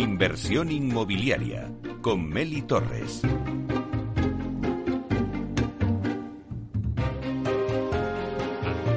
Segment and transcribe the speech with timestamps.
[0.00, 3.20] Inversión inmobiliaria con Meli Torres.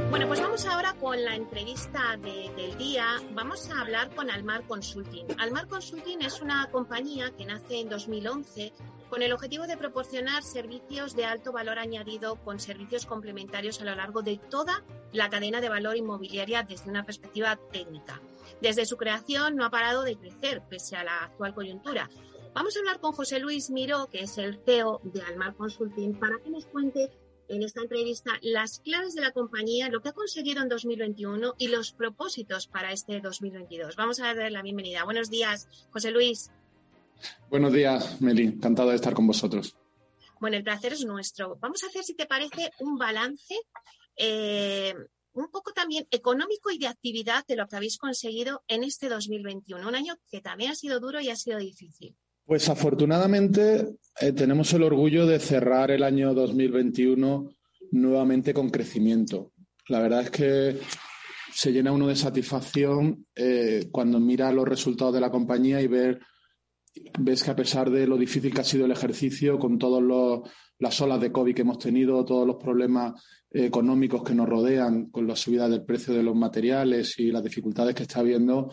[0.10, 3.06] Bueno, pues vamos ahora con la entrevista del día.
[3.34, 5.26] Vamos a hablar con Almar Consulting.
[5.40, 8.72] Almar Consulting es una compañía que nace en 2011
[9.10, 13.94] con el objetivo de proporcionar servicios de alto valor añadido con servicios complementarios a lo
[13.94, 18.22] largo de toda la cadena de valor inmobiliaria desde una perspectiva técnica.
[18.62, 22.10] Desde su creación no ha parado de crecer pese a la actual coyuntura.
[22.54, 26.38] Vamos a hablar con José Luis Miró, que es el CEO de Almar Consulting, para
[26.40, 27.10] que nos cuente
[27.48, 31.68] en esta entrevista las claves de la compañía, lo que ha conseguido en 2021 y
[31.68, 33.96] los propósitos para este 2022.
[33.96, 35.04] Vamos a darle la bienvenida.
[35.04, 36.52] Buenos días, José Luis.
[37.50, 38.44] Buenos días, Meli.
[38.44, 39.76] Encantado de estar con vosotros.
[40.40, 41.58] Bueno, el placer es nuestro.
[41.60, 43.56] Vamos a hacer, si te parece, un balance
[44.16, 44.94] eh,
[45.34, 49.88] un poco también económico y de actividad de lo que habéis conseguido en este 2021,
[49.88, 52.16] un año que también ha sido duro y ha sido difícil.
[52.46, 57.50] Pues afortunadamente eh, tenemos el orgullo de cerrar el año 2021
[57.92, 59.52] nuevamente con crecimiento.
[59.88, 60.80] La verdad es que
[61.54, 66.20] se llena uno de satisfacción eh, cuando mira los resultados de la compañía y ver
[67.20, 70.04] ves que a pesar de lo difícil que ha sido el ejercicio, con todas
[70.80, 73.14] las olas de COVID que hemos tenido, todos los problemas
[73.52, 77.96] económicos que nos rodean, con la subida del precio de los materiales y las dificultades
[77.96, 78.72] que está habiendo,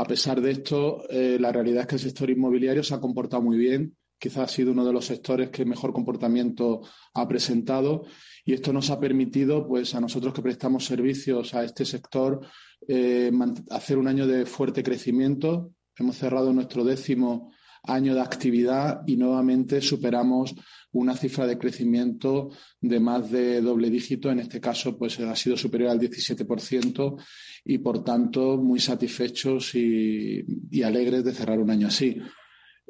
[0.00, 3.42] a pesar de esto, eh, la realidad es que el sector inmobiliario se ha comportado
[3.42, 3.94] muy bien.
[4.18, 6.80] Quizás ha sido uno de los sectores que mejor comportamiento
[7.12, 8.04] ha presentado
[8.44, 12.40] y esto nos ha permitido, pues, a nosotros que prestamos servicios a este sector,
[12.88, 13.30] eh,
[13.70, 15.72] hacer un año de fuerte crecimiento.
[15.96, 17.52] Hemos cerrado nuestro décimo
[17.84, 20.54] año de actividad y nuevamente superamos
[20.92, 22.50] una cifra de crecimiento
[22.80, 24.30] de más de doble dígito.
[24.30, 27.22] En este caso, pues ha sido superior al 17%
[27.64, 30.44] y, por tanto, muy satisfechos y,
[30.82, 32.16] alegres de cerrar un año así.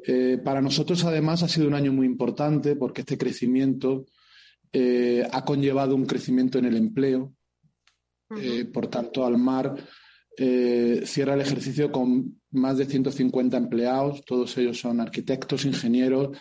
[0.05, 4.05] Eh, para nosotros, además, ha sido un año muy importante porque este crecimiento
[4.73, 7.33] eh, ha conllevado un crecimiento en el empleo.
[8.41, 9.75] Eh, por tanto, Almar
[10.37, 16.37] cierra el ejercicio con más de 150 empleados, todos ellos son arquitectos, ingenieros,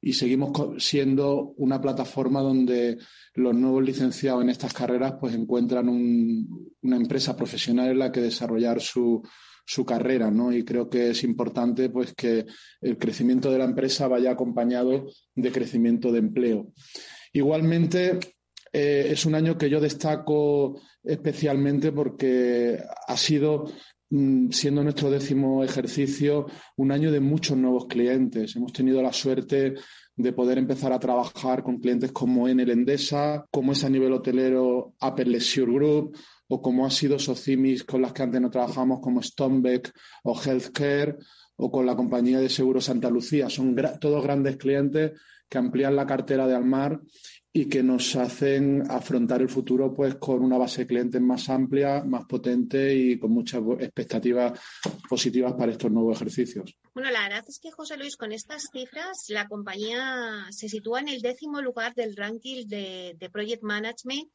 [0.00, 0.52] y seguimos
[0.84, 2.98] siendo una plataforma donde
[3.34, 8.82] los nuevos licenciados en estas carreras pues encuentran una empresa profesional en la que desarrollar
[8.82, 9.22] su,
[9.64, 10.52] su carrera, ¿no?
[10.52, 12.44] Y creo que es importante pues que
[12.82, 16.72] el crecimiento de la empresa vaya acompañado de crecimiento de empleo.
[17.32, 18.18] Igualmente,
[18.74, 23.66] eh, es un año que yo destaco especialmente porque ha sido
[24.16, 26.46] Mm, siendo nuestro décimo ejercicio,
[26.76, 28.54] un año de muchos nuevos clientes.
[28.54, 29.74] Hemos tenido la suerte
[30.14, 34.94] de poder empezar a trabajar con clientes como Enel Endesa, como es a nivel hotelero
[35.00, 39.20] Apple Leisure Group, o como ha sido Socimis con las que antes no trabajamos, como
[39.20, 39.92] Stonebeck
[40.22, 41.16] o Healthcare,
[41.56, 43.50] o con la compañía de seguros Santa Lucía.
[43.50, 45.12] Son todos grandes clientes
[45.48, 47.00] que amplían la cartera de Almar
[47.56, 52.02] y que nos hacen afrontar el futuro pues con una base de clientes más amplia,
[52.02, 54.58] más potente y con muchas expectativas
[55.08, 56.76] positivas para estos nuevos ejercicios.
[56.92, 61.08] Bueno, la verdad es que José Luis, con estas cifras, la compañía se sitúa en
[61.10, 64.28] el décimo lugar del ranking de, Project Management.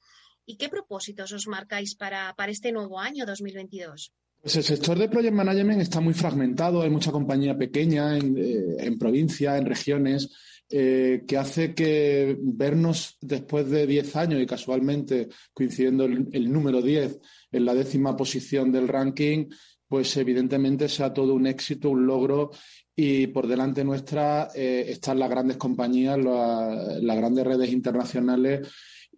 [0.46, 4.14] ¿Y qué propósitos os marcáis para, para este nuevo año 2022?
[4.42, 8.78] Pues el sector de Project Management está muy fragmentado, hay mucha compañía pequeña en, eh,
[8.80, 10.30] en provincias, en regiones
[10.72, 17.20] eh, que hace que vernos después de 10 años y casualmente coincidiendo el, número 10
[17.52, 19.48] en la décima posición del ranking,
[19.88, 22.52] pues evidentemente sea todo un éxito, un logro
[22.96, 28.68] y por delante nuestra eh, están las grandes compañías, las grandes redes internacionales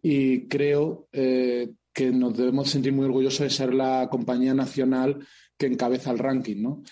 [0.02, 5.20] y creo eh, que nos debemos sentir muy orgullosos de ser la compañía nacional
[5.58, 6.84] que encabeza el ranking, ¿no?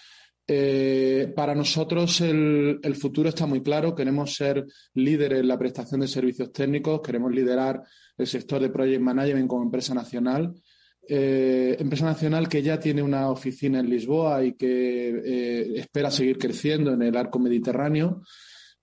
[0.51, 3.93] Eh, para nosotros el, futuro está muy claro.
[3.93, 4.65] Queremos ser
[4.95, 7.84] líderes en la prestación de servicios técnicos, queremos liderar
[8.17, 10.55] el sector de Project Management como empresa nacional.
[11.07, 16.40] Eh, empresa nacional que ya tiene una oficina en Lisboa y que eh, espera seguir
[16.40, 18.23] creciendo en el arco mediterráneo.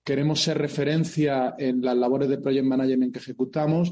[0.05, 3.91] Queremos ser referencia en las labores de Project Management que ejecutamos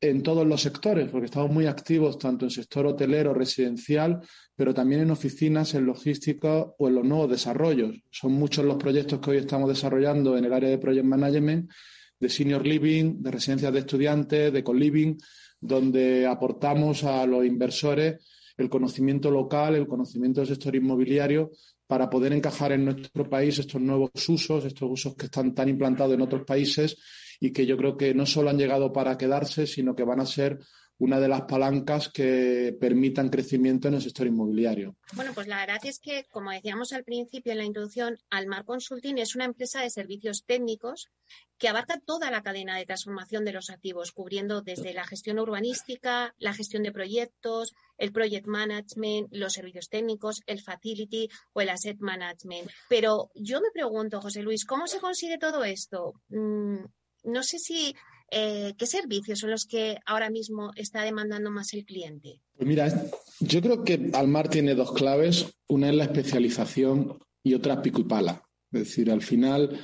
[0.00, 4.20] en todos los sectores, porque estamos muy activos tanto en sector hotelero, residencial,
[4.56, 7.96] pero también en oficinas, en logística o en los nuevos desarrollos.
[8.10, 11.70] Son muchos los proyectos que hoy estamos desarrollando en el área de Project Management,
[12.18, 15.16] de Senior Living, de residencias de estudiantes, de co-living,
[15.60, 18.24] donde aportamos a los inversores
[18.56, 21.50] el conocimiento local, el conocimiento del sector inmobiliario
[21.86, 26.14] para poder encajar en nuestro país estos nuevos usos, estos usos que están tan implantados
[26.14, 26.96] en otros países
[27.40, 30.26] y que yo creo que no solo han llegado para quedarse, sino que van a
[30.26, 30.60] ser
[31.00, 34.96] una de las palancas que permitan crecimiento en el sector inmobiliario.
[35.14, 39.16] Bueno, pues la verdad es que, como decíamos al principio en la introducción, Almar Consulting
[39.16, 41.08] es una empresa de servicios técnicos
[41.56, 46.34] que abarca toda la cadena de transformación de los activos, cubriendo desde la gestión urbanística,
[46.38, 51.98] la gestión de proyectos, el project management, los servicios técnicos, el facility o el asset
[52.00, 52.70] management.
[52.90, 56.12] Pero yo me pregunto, José Luis, ¿cómo se consigue todo esto?
[56.28, 56.84] Mm,
[57.24, 57.94] no sé si
[58.30, 62.40] eh, ¿qué servicios son los que ahora mismo está demandando más el cliente?
[62.56, 65.46] Pues mira, yo creo que Almar tiene dos claves.
[65.68, 68.42] Una es la especialización y otra pico y pala.
[68.70, 69.80] Es decir, al final,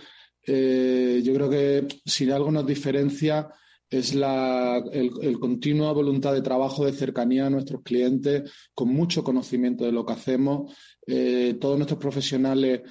[0.46, 3.48] eh, yo creo que si algo nos diferencia
[3.90, 9.84] es la el, continua voluntad de trabajo, de cercanía a nuestros clientes, con mucho conocimiento
[9.84, 10.72] de lo que hacemos.
[11.04, 12.82] Eh, todos nuestros profesionales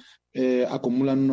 [0.68, 1.26] acumulan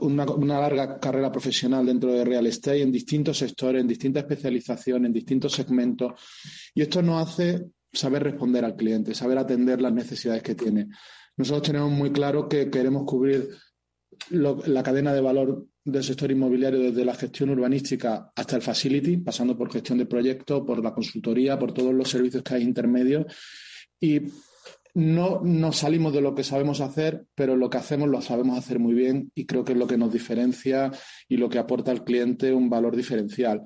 [0.00, 5.12] una, larga carrera profesional dentro de real estate en distintos sectores, en distintas especializaciones, en
[5.12, 6.12] distintos segmentos.
[6.74, 10.88] Y esto nos hace saber responder al cliente, saber atender las necesidades que tiene.
[11.36, 13.48] Nosotros tenemos muy claro que queremos cubrir
[14.30, 19.56] la cadena de valor del sector inmobiliario desde la gestión urbanística hasta el facility, pasando
[19.56, 23.26] por gestión de proyectos, por la consultoría, por todos los servicios que hay intermedios.
[23.98, 24.20] Y
[24.94, 28.78] no nos salimos de lo que sabemos hacer, pero lo que hacemos lo sabemos hacer
[28.78, 30.90] muy bien y creo que es lo que nos diferencia
[31.28, 33.62] y lo que aporta al cliente un valor diferencial.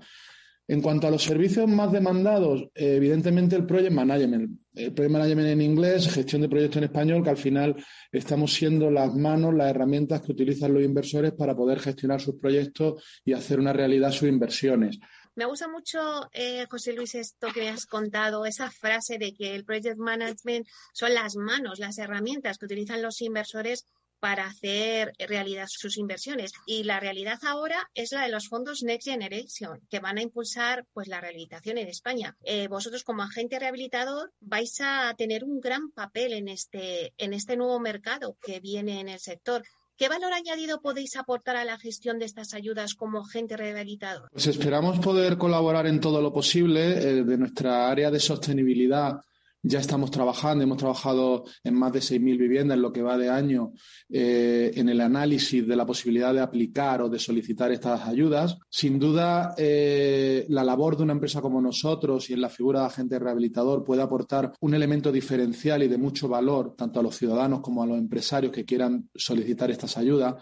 [0.67, 4.59] En cuanto a los servicios más demandados, evidentemente el Project Management.
[4.75, 7.77] El Project Management en inglés, gestión de proyectos en español, que al final
[8.11, 13.03] estamos siendo las manos, las herramientas que utilizan los inversores para poder gestionar sus proyectos
[13.27, 14.99] y hacer una realidad sus inversiones.
[15.37, 19.55] Me gusta mucho, eh, José Luis, esto que me has contado, esa frase de que
[19.57, 23.85] el project management son las manos, las herramientas que utilizan los inversores
[24.21, 26.53] para hacer realidad sus inversiones.
[26.67, 30.87] Y la realidad ahora es la de los fondos Next Generation, que van a impulsar
[30.95, 32.37] pues la rehabilitación en España.
[32.45, 37.57] Eh, vosotros como agente rehabilitador vais a tener un gran papel en este, en este
[37.57, 39.65] nuevo mercado que viene en el sector.
[39.97, 44.29] ¿Qué valor añadido podéis aportar a la gestión de estas ayudas como agente rehabilitador?
[44.33, 49.21] Pues esperamos poder colaborar en todo lo posible eh, de nuestra área de sostenibilidad
[49.67, 53.31] ya estamos trabajando, hemos trabajado en más de 6.000 viviendas en lo que va de
[53.31, 53.73] año
[54.11, 58.59] eh, en el análisis de la posibilidad de aplicar o de solicitar estas ayudas.
[58.69, 62.87] Sin duda, eh, la labor de una empresa como nosotros y en la figura de
[62.87, 67.61] agente rehabilitador puede aportar un elemento diferencial y de mucho valor tanto a los ciudadanos
[67.61, 70.35] como a los empresarios que quieran solicitar estas ayudas,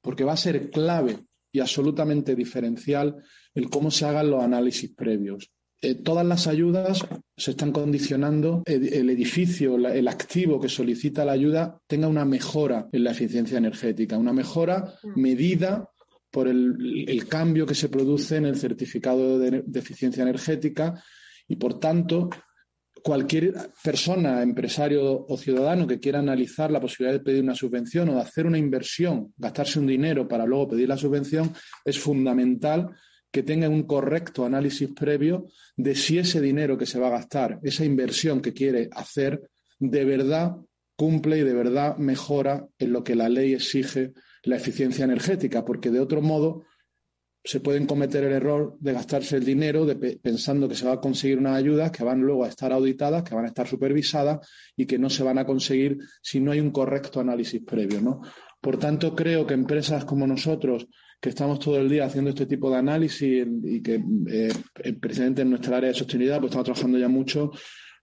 [0.00, 3.22] porque va a ser clave y absolutamente diferencial
[3.54, 5.50] el cómo se hagan los análisis previos.
[5.82, 11.80] Eh, todas las ayudas se están condicionando el, edificio, el activo que solicita la ayuda
[11.86, 15.20] tenga una mejora en la eficiencia energética, una mejora mm.
[15.20, 15.88] medida
[16.30, 21.02] por el, cambio que se produce en el certificado de, eficiencia energética
[21.48, 22.28] y, por tanto,
[23.02, 28.14] cualquier persona, empresario o ciudadano que quiera analizar la posibilidad de pedir una subvención o
[28.14, 31.52] de hacer una inversión, gastarse un dinero para luego pedir la subvención,
[31.84, 32.90] es fundamental
[33.30, 35.46] que tenga un correcto análisis previo
[35.76, 39.42] de si ese dinero que se va a gastar, esa inversión que quiere hacer,
[39.78, 40.56] de verdad
[40.96, 44.12] cumple y de verdad mejora en lo que la ley exige
[44.42, 46.64] la eficiencia energética, porque de otro modo
[47.42, 49.86] se pueden cometer el error de gastarse el dinero
[50.22, 53.34] pensando que se va a conseguir unas ayudas que van luego a estar auditadas, que
[53.34, 54.46] van a estar supervisadas
[54.76, 58.02] y que no se van a conseguir si no hay un correcto análisis previo.
[58.02, 58.20] ¿no?
[58.60, 60.86] Por tanto, creo que empresas como nosotros,
[61.20, 64.52] que estamos todo el día haciendo este tipo de análisis y que eh,
[65.00, 67.50] precisamente en nuestra área de sostenibilidad pues estamos trabajando ya mucho,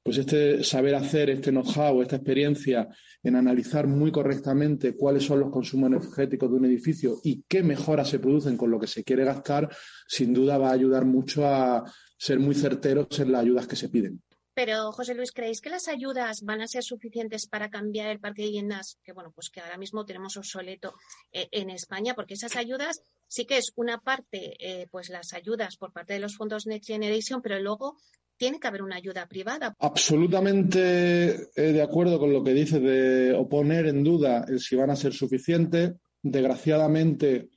[0.04, 2.88] pues este saber hacer, este know-how, esta experiencia
[3.22, 8.10] en analizar muy correctamente cuáles son los consumos energéticos de un edificio y qué mejoras
[8.10, 9.70] se producen con lo que se quiere gastar,
[10.08, 11.84] sin duda va a ayudar mucho a
[12.18, 14.22] ser muy certeros en las ayudas que se piden.
[14.58, 18.42] Pero, José Luis, ¿creéis que las ayudas van a ser suficientes para cambiar el parque
[18.42, 20.96] de viviendas que, bueno, pues que ahora mismo tenemos obsoleto
[21.32, 22.16] eh, en España?
[22.16, 26.22] Porque esas ayudas sí que es una parte, eh, pues las ayudas por parte de
[26.22, 27.98] los fondos Next Generation, pero luego
[28.36, 29.76] tiene que haber una ayuda privada.
[29.78, 34.96] Absolutamente eh, de acuerdo con lo que dice de oponer en duda si van a
[34.96, 35.92] ser suficientes.
[36.20, 37.50] Desgraciadamente,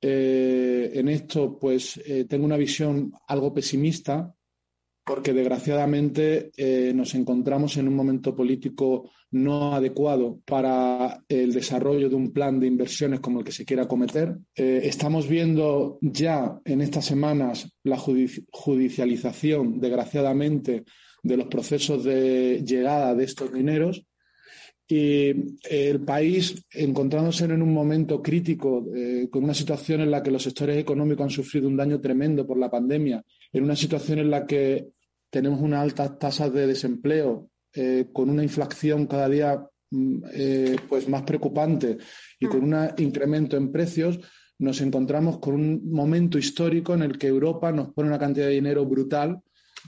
[0.00, 4.32] en esto, pues tengo una visión algo pesimista
[5.06, 12.16] porque desgraciadamente eh, nos encontramos en un momento político no adecuado para el desarrollo de
[12.16, 14.36] un plan de inversiones como el que se quiera cometer.
[14.56, 20.82] Eh, estamos viendo ya en estas semanas la judicialización, desgraciadamente,
[21.22, 24.04] de los procesos de llegada de estos dineros
[24.88, 30.30] y el país, encontrándose en un momento crítico, eh, con una situación en la que
[30.30, 33.22] los sectores económicos han sufrido un daño tremendo por la pandemia,
[33.52, 34.88] en una situación en la que
[35.30, 41.08] tenemos unas altas tasas de desempleo, eh, con una inflación cada día mm, eh, pues
[41.08, 41.98] más preocupante
[42.40, 42.64] y con mm.
[42.64, 44.18] un incremento en precios,
[44.58, 48.52] nos encontramos con un momento histórico en el que Europa nos pone una cantidad de
[48.52, 49.42] dinero brutal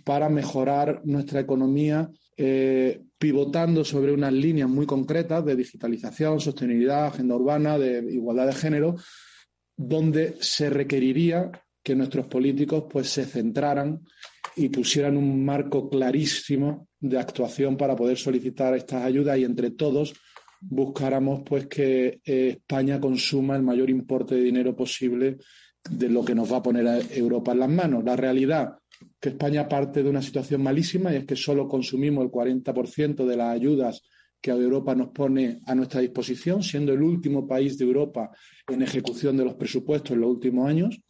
[0.04, 7.34] para mejorar nuestra economía, eh, pivotando sobre unas líneas muy concretas de digitalización, sostenibilidad, agenda
[7.34, 8.96] urbana, de igualdad de género,
[9.76, 11.50] donde se requeriría
[11.82, 14.02] que nuestros políticos pues, se centraran
[14.58, 20.14] y pusieran un marco clarísimo de actuación para poder solicitar estas ayudas y entre todos
[20.60, 25.38] buscáramos pues que eh, España consuma el mayor importe de dinero posible
[25.88, 28.04] de lo que nos va a poner a Europa en las manos.
[28.04, 28.76] La realidad
[29.20, 33.36] que España parte de una situación malísima y es que solo consumimos el 40% de
[33.36, 34.02] las ayudas
[34.40, 38.30] que Europa nos pone a nuestra disposición, siendo el último país de Europa
[38.68, 41.00] en ejecución de los presupuestos en los últimos años.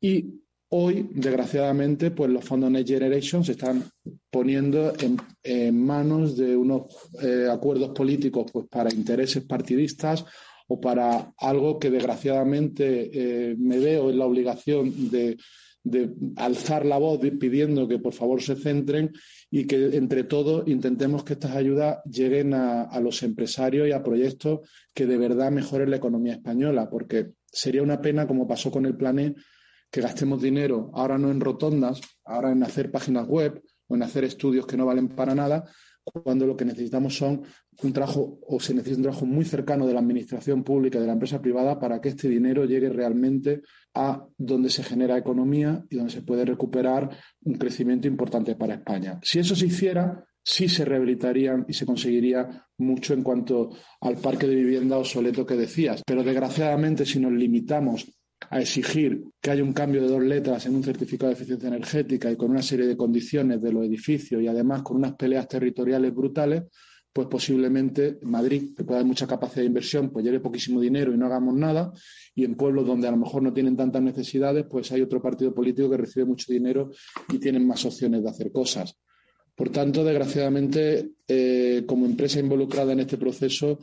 [0.00, 3.84] Y hoy, desgraciadamente, pues los fondos Next Generation se están
[4.30, 6.82] poniendo en, manos de unos
[7.22, 10.24] eh, acuerdos políticos pues, para intereses partidistas
[10.66, 15.38] o para algo que desgraciadamente eh, me veo en la obligación de
[16.36, 19.12] alzar la voz pidiendo que por favor se centren
[19.50, 24.60] y que entre todos intentemos que estas ayudas lleguen a, los empresarios y a proyectos
[24.92, 28.96] que de verdad mejoren la economía española, porque sería una pena, como pasó con el
[28.96, 29.34] Plané,
[29.90, 34.24] que gastemos dinero ahora no en rotondas, ahora en hacer páginas web o en hacer
[34.24, 35.64] estudios que no valen para nada,
[36.04, 37.42] cuando lo que necesitamos son
[37.82, 41.06] un trabajo o se necesita un trabajo muy cercano de la administración pública y de
[41.06, 43.62] la empresa privada para que este dinero llegue realmente
[43.94, 47.10] a donde se genera economía y donde se puede recuperar
[47.42, 49.20] un crecimiento importante para España.
[49.22, 54.46] Si eso se hiciera, sí se rehabilitarían y se conseguiría mucho en cuanto al parque
[54.46, 56.02] de vivienda obsoleto que decías.
[56.06, 58.06] Pero desgraciadamente, si nos limitamos
[58.50, 62.30] a exigir que haya un cambio de dos letras en un certificado de eficiencia energética
[62.30, 66.14] y con una serie de condiciones de los edificios y además con unas peleas territoriales
[66.14, 66.64] brutales,
[67.12, 71.18] pues posiblemente Madrid, que puede haber mucha capacidad de inversión, pues llegue poquísimo dinero y
[71.18, 71.92] no hagamos nada,
[72.34, 75.52] y en pueblos donde a lo mejor no tienen tantas necesidades, pues hay otro partido
[75.52, 76.90] político que recibe mucho dinero
[77.32, 78.96] y tienen más opciones de hacer cosas.
[79.56, 83.80] Por tanto, desgraciadamente, eh, como empresa involucrada en este proceso,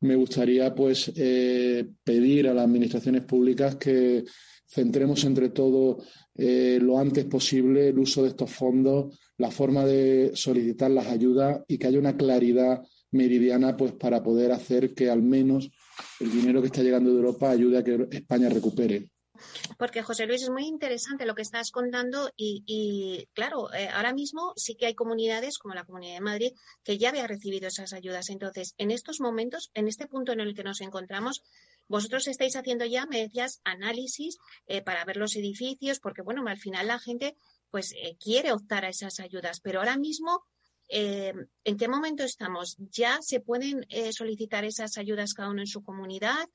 [0.00, 4.24] me gustaría pues eh, pedir a las administraciones públicas que
[4.66, 5.98] centremos entre todo
[6.34, 11.62] eh, lo antes posible el uso de estos fondos, la forma de solicitar las ayudas
[11.66, 15.70] y que haya una claridad meridiana pues para poder hacer que al menos
[16.20, 19.08] el dinero que está llegando de Europa ayude a que España recupere.
[19.78, 24.52] Porque José Luis es muy interesante lo que estás contando y, claro, eh, ahora mismo
[24.56, 26.52] sí que hay comunidades como la Comunidad de Madrid
[26.84, 28.30] que ya había recibido esas ayudas.
[28.30, 31.42] Entonces, en estos momentos, en este punto en el que nos encontramos,
[31.88, 36.58] vosotros estáis haciendo ya, me decías, análisis eh, para ver los edificios, porque bueno, al
[36.58, 37.36] final la gente
[37.70, 40.44] pues eh, quiere optar a esas ayudas, pero ahora mismo
[40.90, 42.76] ¿en qué momento estamos?
[42.78, 46.48] ¿Ya se pueden solicitar esas ayudas cada uno en su comunidad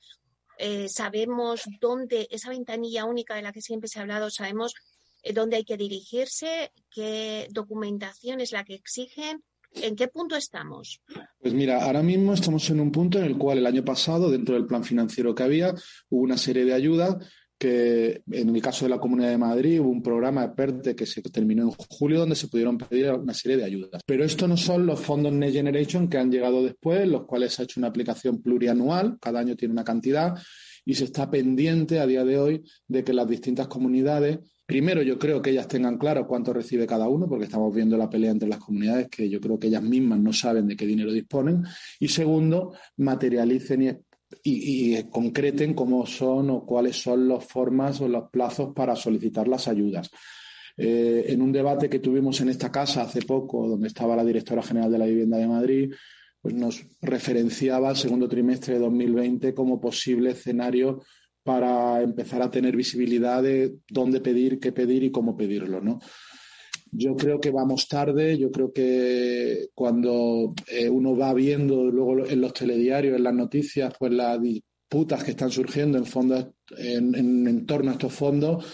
[0.58, 4.74] eh, sabemos dónde, esa ventanilla única de la que siempre se ha hablado, sabemos
[5.22, 9.42] eh, dónde hay que dirigirse, qué documentación es la que exigen.
[9.76, 11.00] ¿En qué punto estamos?
[11.40, 14.54] Pues mira, ahora mismo estamos en un punto en el cual el año pasado, dentro
[14.54, 15.74] del plan financiero que había,
[16.10, 17.16] hubo una serie de ayudas
[17.64, 21.06] que en el caso de la Comunidad de Madrid hubo un programa de PERTE que
[21.06, 24.02] se terminó en julio donde se pudieron pedir una serie de ayudas.
[24.04, 27.62] Pero estos no son los fondos Next Generation que han llegado después, los cuales se
[27.62, 30.34] ha hecho una aplicación plurianual, cada año tiene una cantidad
[30.84, 35.18] y se está pendiente a día de hoy de que las distintas comunidades Primero, yo
[35.18, 38.48] creo que ellas tengan claro cuánto recibe cada uno, porque estamos viendo la pelea entre
[38.48, 41.64] las comunidades, que yo creo que ellas mismas no saben de qué dinero disponen.
[42.00, 44.03] Y segundo, materialicen
[44.42, 49.68] y concreten cómo son o cuáles son las formas o los plazos para solicitar las
[49.68, 50.10] ayudas.
[50.76, 54.62] Eh, en un debate que tuvimos en esta casa hace poco, donde estaba la directora
[54.62, 55.94] general de la Vivienda de Madrid,
[56.40, 61.02] pues nos referenciaba el segundo trimestre de 2020 como posible escenario
[61.42, 66.00] para empezar a tener visibilidad de dónde pedir, qué pedir y cómo pedirlo, ¿no?
[66.96, 72.40] Yo creo que vamos tarde, yo creo que cuando eh, uno va viendo luego en
[72.40, 76.46] los telediarios, en las noticias, pues las disputas que están surgiendo en fondos,
[76.78, 78.64] en, torno a estos fondos,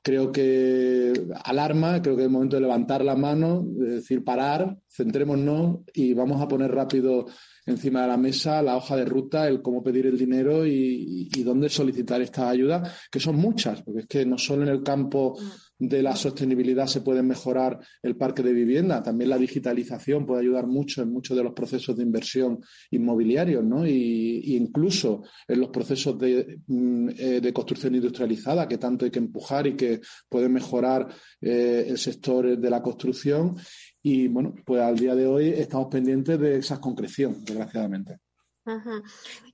[0.00, 1.12] creo que
[1.44, 6.14] alarma, creo que es el momento de levantar la mano, de decir parar, centrémonos y
[6.14, 7.26] vamos a poner rápido
[7.66, 11.42] encima de la mesa la hoja de ruta, el cómo pedir el dinero y, y
[11.42, 15.36] dónde solicitar estas ayudas, que son muchas, porque es que no solo en el campo
[15.80, 19.02] de la sostenibilidad se puede mejorar el parque de vivienda.
[19.02, 22.60] También la digitalización puede ayudar mucho en muchos de los procesos de inversión
[22.90, 23.86] inmobiliarios, ¿no?
[23.86, 29.18] Y, incluso en los procesos de, mm, eh, de, construcción industrializada que tanto hay que
[29.18, 31.08] empujar y que puede mejorar
[31.40, 33.56] eh, el sector de la construcción.
[34.02, 38.18] Y bueno, pues al día de hoy estamos pendientes de esa concreción, desgraciadamente.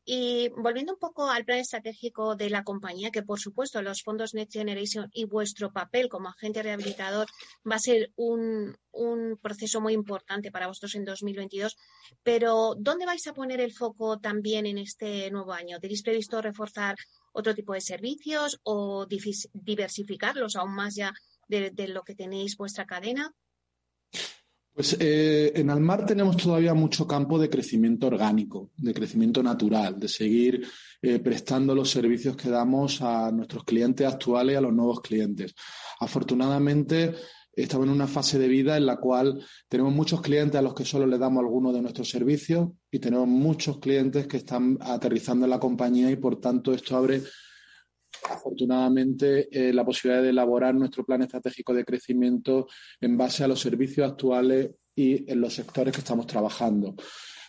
[0.05, 4.35] Y volviendo un poco al plan estratégico de la compañía, que por supuesto los fondos
[4.35, 7.27] Next Generation y vuestro papel como agente rehabilitador
[7.69, 11.77] va a ser un, un proceso muy importante para vosotros en 2022,
[12.23, 15.79] pero ¿dónde vais a poner el foco también en este nuevo año?
[15.79, 16.97] ¿Tenéis previsto reforzar
[17.33, 21.13] otro tipo de servicios o diversificarlos aún más ya
[21.49, 23.33] de, de lo que tenéis vuestra cadena?
[24.77, 30.07] Pues eh, en Almar tenemos todavía mucho campo de crecimiento orgánico, de crecimiento natural, de
[30.07, 30.67] seguir
[31.01, 35.55] eh, prestando los servicios que damos a nuestros clientes actuales y a los nuevos clientes.
[35.99, 37.15] Afortunadamente,
[37.55, 40.85] estamos en una fase de vida en la cual tenemos muchos clientes a los que
[40.85, 45.53] solo le damos algunos de nuestros servicios y tenemos muchos clientes que están aterrizando en
[45.53, 47.23] la compañía y por tanto esto abre
[48.31, 52.67] afortunadamente eh, la posibilidad de elaborar nuestro plan estratégico de crecimiento
[53.01, 56.95] en base a los servicios actuales y en los sectores que estamos trabajando.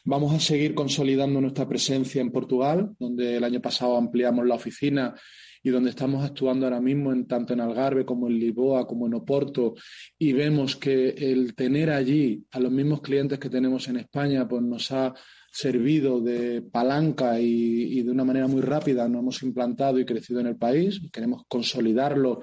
[0.04, 5.16] Vamos a seguir consolidando nuestra presencia en Portugal, donde el año pasado ampliamos la oficina
[5.64, 9.16] y donde estamos actuando ahora mismo en, tanto en Algarve como en Lisboa como en
[9.16, 9.76] Oporto
[10.18, 14.62] y vemos que el tener allí a los mismos clientes que tenemos en España pues
[14.62, 15.14] nos ha
[15.58, 20.46] servido de palanca y, de una manera muy rápida nos hemos implantado y crecido en
[20.46, 21.02] el país.
[21.12, 22.42] Queremos consolidarlo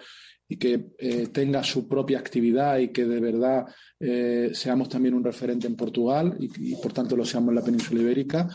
[0.48, 3.66] y que eh, tenga su propia actividad y que de verdad
[4.00, 8.02] eh, seamos también un referente en Portugal y, por tanto lo seamos en la península
[8.02, 8.48] ibérica.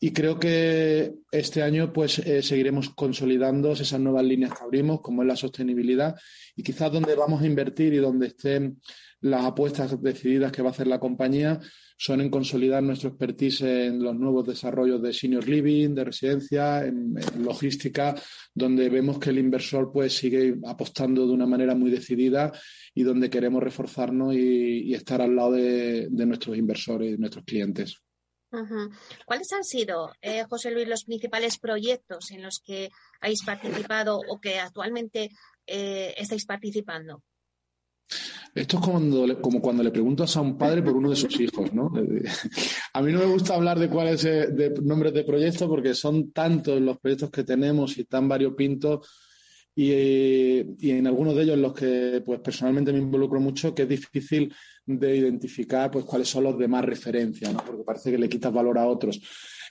[0.00, 5.20] Y creo que este año pues eh, seguiremos consolidando esas nuevas líneas que abrimos, como
[5.20, 6.16] es la sostenibilidad,
[6.56, 8.80] y quizás donde vamos a invertir y donde estén
[9.20, 11.60] las apuestas decididas que va a hacer la compañía
[12.02, 17.14] son en consolidar nuestro expertise en los nuevos desarrollos de senior living, de residencia, en,
[17.44, 18.14] logística,
[18.54, 22.52] donde vemos que el inversor pues sigue apostando de una manera muy decidida
[22.94, 28.00] y donde queremos reforzarnos y, estar al lado de, nuestros inversores y nuestros clientes.
[29.26, 32.88] ¿Cuáles han sido, eh, José Luis, los principales proyectos en los que
[33.20, 35.28] habéis participado o que actualmente
[35.66, 37.22] eh, estáis participando?
[38.54, 41.72] Esto es como, como cuando le preguntas a un padre por uno de sus hijos,
[41.72, 41.92] ¿no?
[42.94, 46.32] A mí no me gusta hablar de cuáles eh, de nombres de proyectos porque son
[46.32, 49.08] tantos los proyectos que tenemos y tan variopintos
[49.74, 53.82] y, y en algunos de ellos en los que pues personalmente me involucro mucho que
[53.82, 54.52] es difícil
[54.84, 57.62] de identificar pues cuáles son los de más referencia, ¿no?
[57.64, 59.20] Porque parece que le quitas valor a otros.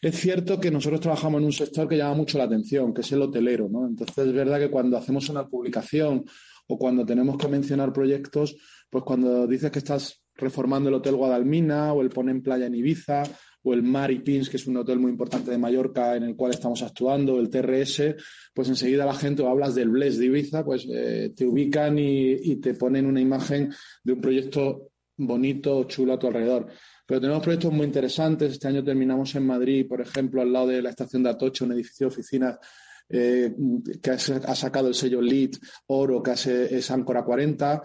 [0.01, 3.11] Es cierto que nosotros trabajamos en un sector que llama mucho la atención, que es
[3.11, 3.85] el hotelero, ¿no?
[3.85, 6.23] Entonces es verdad que cuando hacemos una publicación
[6.69, 8.55] o cuando tenemos que mencionar proyectos,
[8.89, 13.23] pues cuando dices que estás reformando el Hotel Guadalmina o el Ponen Playa en Ibiza
[13.63, 16.51] o el Mari Pins, que es un hotel muy importante de Mallorca en el cual
[16.51, 18.15] estamos actuando, el TRS,
[18.53, 22.55] pues enseguida la gente o hablas del Bless de Ibiza, pues eh, te ubican y,
[22.57, 26.67] te ponen una imagen de un proyecto bonito, chulo a tu alrededor.
[27.05, 28.53] Pero tenemos proyectos muy interesantes.
[28.53, 31.73] Este año terminamos en Madrid, por ejemplo, al lado de la estación de Atocha, un
[31.73, 32.59] edificio de oficinas
[33.09, 33.53] eh,
[34.01, 35.55] que ha sacado el sello LEED
[35.87, 37.81] Oro, que es Ancora 40.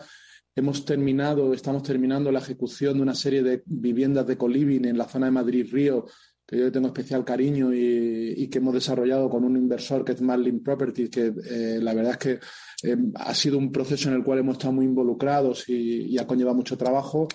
[0.56, 5.08] Hemos terminado, estamos terminando la ejecución de una serie de viviendas de coliving en la
[5.08, 6.04] zona de Madrid-Río,
[6.46, 10.62] que yo tengo especial cariño y, que hemos desarrollado con un inversor que es Marlin
[10.62, 12.40] Properties, que eh, la verdad es que
[12.88, 16.56] eh, ha sido un proceso en el cual hemos estado muy involucrados y, ha conllevado
[16.56, 17.26] mucho trabajo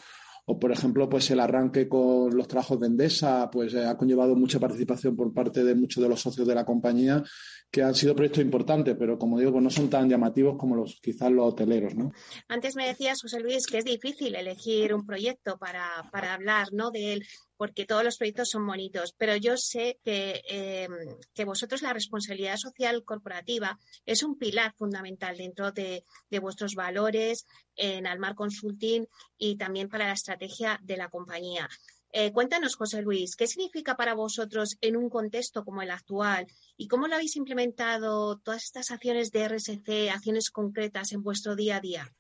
[0.52, 4.60] o por ejemplo pues el arranque con los trabajos de Endesa pues ha conllevado mucha
[4.60, 7.24] participación por parte de muchos de los socios de la compañía
[7.72, 11.00] que han sido proyectos importantes, pero como digo, pues no son tan llamativos como los
[11.04, 12.12] quizás los hoteleros, ¿no?
[12.48, 16.90] Antes me decías, José Luis, que es difícil elegir un proyecto para, para hablar ¿no?
[16.90, 17.28] de él,
[17.60, 20.94] porque todos los proyectos son bonitos, pero yo sé que, em,
[21.34, 27.46] que vosotros la responsabilidad social corporativa es un pilar fundamental dentro de, de vuestros valores
[27.76, 29.06] en Almar Consulting
[29.38, 31.68] y también para la estrategia de la compañía.
[32.14, 36.88] Eh, cuéntanos, José Luis, ¿qué significa para vosotros en un contexto como el actual y
[36.88, 41.82] cómo lo habéis implementado todas estas acciones de RSC, acciones concretas en vuestro día a
[41.82, 42.16] día?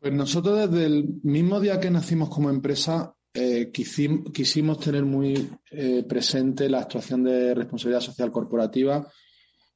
[0.00, 6.04] Pues nosotros desde el mismo día que nacimos como empresa eh, quisimos, tener muy eh,
[6.08, 9.10] presente la actuación de responsabilidad social corporativa.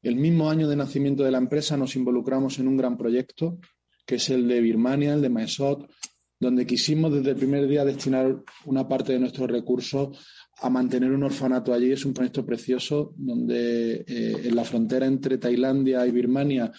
[0.03, 3.59] El mismo año de nacimiento de la empresa nos involucramos en un gran proyecto,
[4.05, 5.91] que es el de Birmania, el de Maesot,
[6.39, 10.19] donde quisimos desde el primer día destinar una parte de nuestros recursos
[10.59, 11.93] a mantener un orfanato allí.
[11.93, 16.71] Es un proyecto precioso donde eh, en la frontera entre Tailandia y Birmania,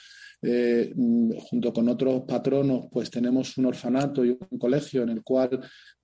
[0.42, 5.60] eh, junto con otros patronos, pues tenemos un orfanato y un colegio en el cual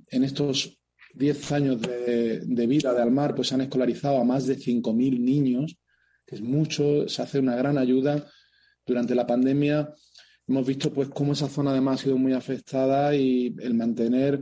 [0.07, 0.79] en estos
[1.13, 5.77] 10 años de, vida de Almar pues han escolarizado a más de 5.000 niños,
[6.25, 8.25] que es mucho, se hace una gran ayuda.
[8.85, 9.93] Durante la pandemia
[10.47, 14.41] hemos visto pues cómo esa zona además ha sido muy afectada y el mantener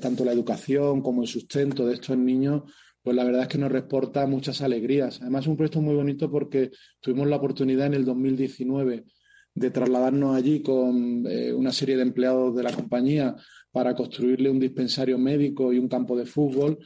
[0.00, 2.62] tanto la educación como el sustento de estos niños,
[3.02, 5.20] pues la verdad es que nos reporta muchas alegrías.
[5.22, 9.04] Además, es un proyecto muy bonito porque tuvimos la oportunidad en el 2019
[9.54, 13.34] de trasladarnos allí con eh, una serie de empleados de la compañía
[13.70, 16.78] para construirle un dispensario médico y un campo de fútbol.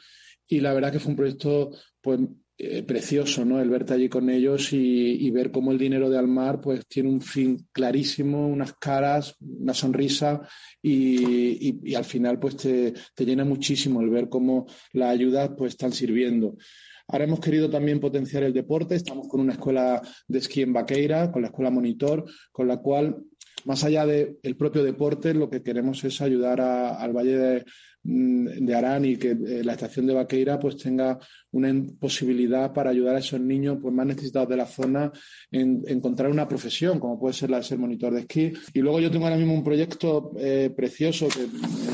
[0.47, 1.70] Y la verdad que fue un proyecto
[2.01, 2.20] pues,
[2.57, 3.61] eh, precioso, ¿no?
[3.61, 7.20] El verte allí con ellos y, ver cómo el dinero de Almar pues tiene un
[7.20, 10.40] fin clarísimo, unas caras, una sonrisa
[10.81, 16.57] y, al final pues te, llena muchísimo el ver cómo las ayudas pues están sirviendo.
[17.09, 18.94] Ahora hemos querido también potenciar el deporte.
[18.94, 23.16] Estamos con una escuela de esquí en Vaqueira, con la escuela Monitor, con la cual,
[23.64, 27.64] más allá del propio deporte, lo que queremos es ayudar al Valle de,
[28.07, 31.18] Mm, de Arán y que eh, la estación de Vaqueira pues tenga
[31.53, 35.11] una posibilidad para ayudar a esos niños pues, más necesitados de la zona
[35.50, 38.53] en, encontrar una profesión, como puede ser la de ser monitor de esquí.
[38.74, 41.50] Y luego yo tengo ahora mismo un proyecto eh, precioso, que, el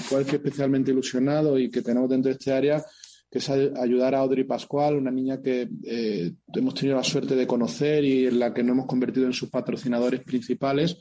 [0.08, 2.84] cual estoy especialmente ilusionado y que tenemos dentro de este área,
[3.30, 7.46] que es ayudar a Audrey Pascual, una niña que eh, hemos tenido la suerte de
[7.46, 10.96] conocer y en la que nos hemos convertido en sus patrocinadores principales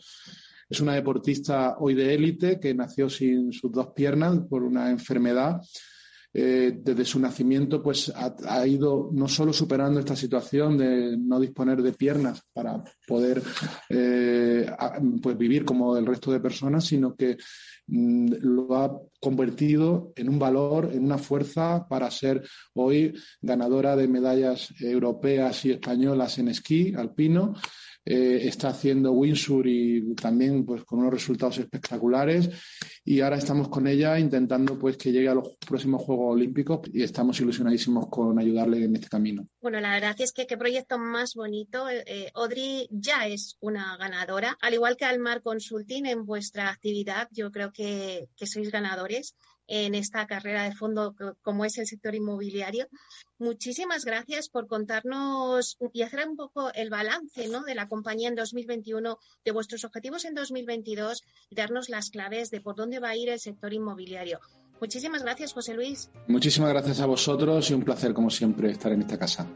[0.70, 5.62] es una deportista hoy de élite que nació sin sus dos piernas por una enfermedad.
[6.32, 11.82] Eh, desde su nacimiento, pues ha, ido no solo superando esta situación de no disponer
[11.82, 13.42] de piernas para poder
[13.90, 14.70] eh,
[15.24, 17.36] pues vivir como el resto de personas, sino que
[17.88, 24.08] mm, lo ha convertido en un valor, en una fuerza para ser hoy ganadora de
[24.08, 27.56] medallas europeas y españolas en esquí alpino
[28.12, 32.50] eh, está haciendo Windsor y también pues con unos resultados espectaculares
[33.06, 37.04] y ahora estamos con ella intentando pues que llegue a los próximos Juegos Olímpicos y
[37.04, 39.48] estamos ilusionadísimos con ayudarle en este camino.
[39.62, 41.88] Bueno, la verdad es que qué proyecto más bonito.
[41.88, 47.52] Eh, Audrey ya es una ganadora, al igual que Almar Consulting en vuestra actividad, yo
[47.52, 49.36] creo que, que sois ganadores
[49.70, 52.88] en esta carrera de fondo como es el sector inmobiliario.
[53.38, 57.64] Muchísimas gracias por contarnos y hacer un poco el balance ¿no?
[57.64, 62.62] de la compañía en 2021, de vuestros objetivos en 2022 y darnos las claves de
[62.62, 64.40] por dónde va a ir el sector inmobiliario.
[64.82, 66.10] Muchísimas gracias, José Luis.
[66.28, 69.48] Muchísimas gracias a vosotros y un placer, como siempre, estar en esta casa.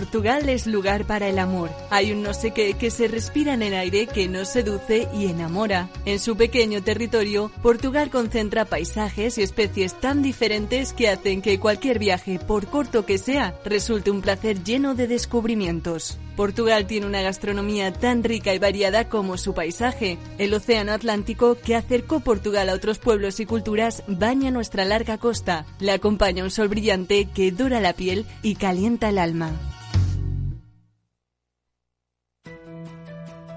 [0.00, 1.68] Portugal es lugar para el amor.
[1.90, 5.26] Hay un no sé qué que se respira en el aire que nos seduce y
[5.26, 5.90] enamora.
[6.06, 11.98] En su pequeño territorio, Portugal concentra paisajes y especies tan diferentes que hacen que cualquier
[11.98, 16.18] viaje, por corto que sea, resulte un placer lleno de descubrimientos.
[16.34, 20.16] Portugal tiene una gastronomía tan rica y variada como su paisaje.
[20.38, 25.66] El Océano Atlántico, que acercó Portugal a otros pueblos y culturas, baña nuestra larga costa.
[25.78, 29.52] Le acompaña un sol brillante que dora la piel y calienta el alma.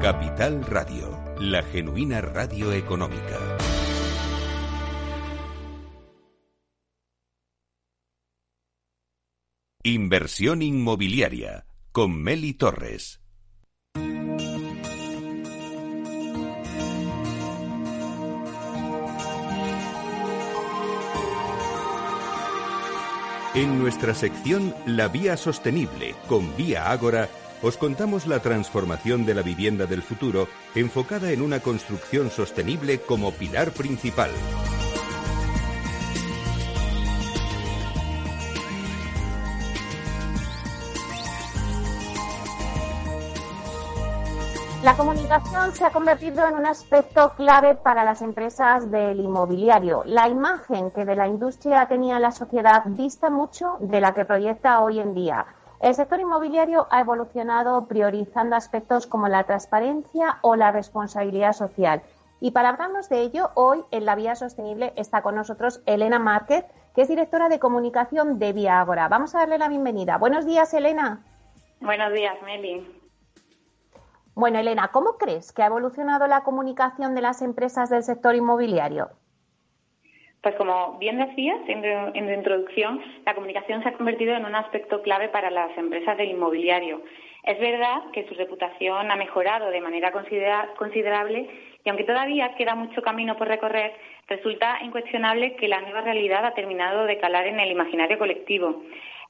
[0.00, 3.58] Capital Radio, la genuina radio económica.
[9.82, 13.20] Inversión inmobiliaria con Meli Torres.
[23.52, 27.28] En nuestra sección La Vía Sostenible con Vía Ágora
[27.62, 33.32] os contamos la transformación de la vivienda del futuro enfocada en una construcción sostenible como
[33.32, 34.30] pilar principal.
[44.82, 50.02] La comunicación se ha convertido en un aspecto clave para las empresas del inmobiliario.
[50.06, 54.80] La imagen que de la industria tenía la sociedad dista mucho de la que proyecta
[54.80, 55.46] hoy en día.
[55.80, 62.02] El sector inmobiliario ha evolucionado priorizando aspectos como la transparencia o la responsabilidad social.
[62.38, 66.66] Y para hablarnos de ello, hoy en la Vía Sostenible está con nosotros Elena Márquez,
[66.94, 69.08] que es directora de comunicación de Vía Ágora.
[69.08, 70.18] Vamos a darle la bienvenida.
[70.18, 71.24] Buenos días, Elena.
[71.80, 72.86] Buenos días, Meli.
[74.34, 79.10] Bueno, Elena, ¿cómo crees que ha evolucionado la comunicación de las empresas del sector inmobiliario?
[80.42, 85.02] Pues como bien decías en, tu introducción, la comunicación se ha convertido en un aspecto
[85.02, 87.02] clave para las empresas del inmobiliario.
[87.44, 91.50] Es verdad que su reputación ha mejorado de manera considerable
[91.84, 93.92] y aunque todavía queda mucho camino por recorrer,
[94.28, 98.82] resulta incuestionable que la nueva realidad ha terminado de calar en el imaginario colectivo.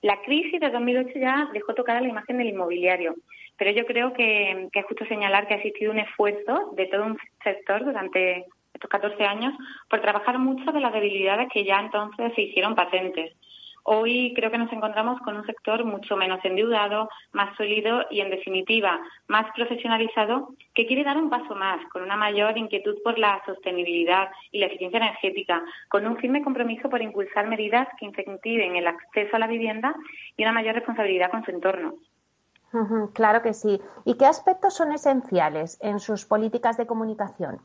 [0.03, 3.17] La crisis de 2008 ya dejó tocada la imagen del inmobiliario,
[3.57, 7.19] pero yo creo que es justo señalar que ha existido un esfuerzo de todo un
[7.43, 8.47] sector durante
[8.81, 9.55] estos 14 años
[9.91, 13.37] por trabajar mucho de las debilidades que ya entonces se hicieron patentes.
[13.83, 18.31] Hoy creo que nos encontramos con un sector mucho menos endeudado, más sólido y, en
[18.31, 23.43] definitiva, más profesionalizado, que quiere dar un paso más, con una mayor inquietud por la
[23.47, 28.87] sostenibilidad y la eficiencia energética, con un firme compromiso por impulsar medidas que incentiven el
[28.87, 29.95] acceso a la vivienda
[30.37, 31.95] y una mayor responsabilidad con su entorno.
[33.15, 33.81] Claro que sí.
[34.05, 37.61] ¿Y qué aspectos son esenciales en sus políticas de comunicación?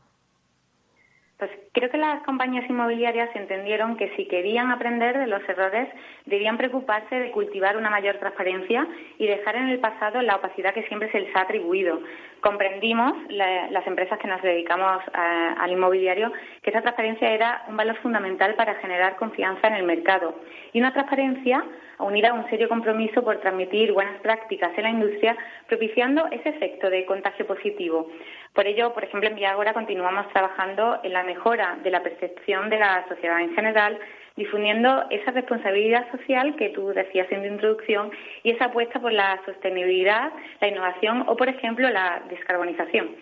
[1.38, 5.86] Pues creo que las compañías inmobiliarias entendieron que si querían aprender de los errores,
[6.24, 8.86] debían preocuparse de cultivar una mayor transparencia
[9.18, 12.00] y dejar en el pasado la opacidad que siempre se les ha atribuido.
[12.46, 16.32] Comprendimos, las empresas que nos dedicamos al inmobiliario,
[16.62, 20.32] que esa transparencia era un valor fundamental para generar confianza en el mercado.
[20.72, 21.64] Y una transparencia
[21.98, 26.88] unida a un serio compromiso por transmitir buenas prácticas en la industria, propiciando ese efecto
[26.88, 28.12] de contagio positivo.
[28.52, 32.78] Por ello, por ejemplo, en Viagora continuamos trabajando en la mejora de la percepción de
[32.78, 33.98] la sociedad en general,
[34.36, 38.10] difundiendo esa responsabilidad social que tú decías en tu introducción
[38.42, 43.16] y esa apuesta por la sostenibilidad, la innovación o, por ejemplo, la descarbonización.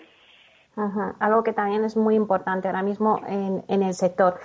[1.20, 4.40] Algo que también es muy importante ahora mismo en, el sector.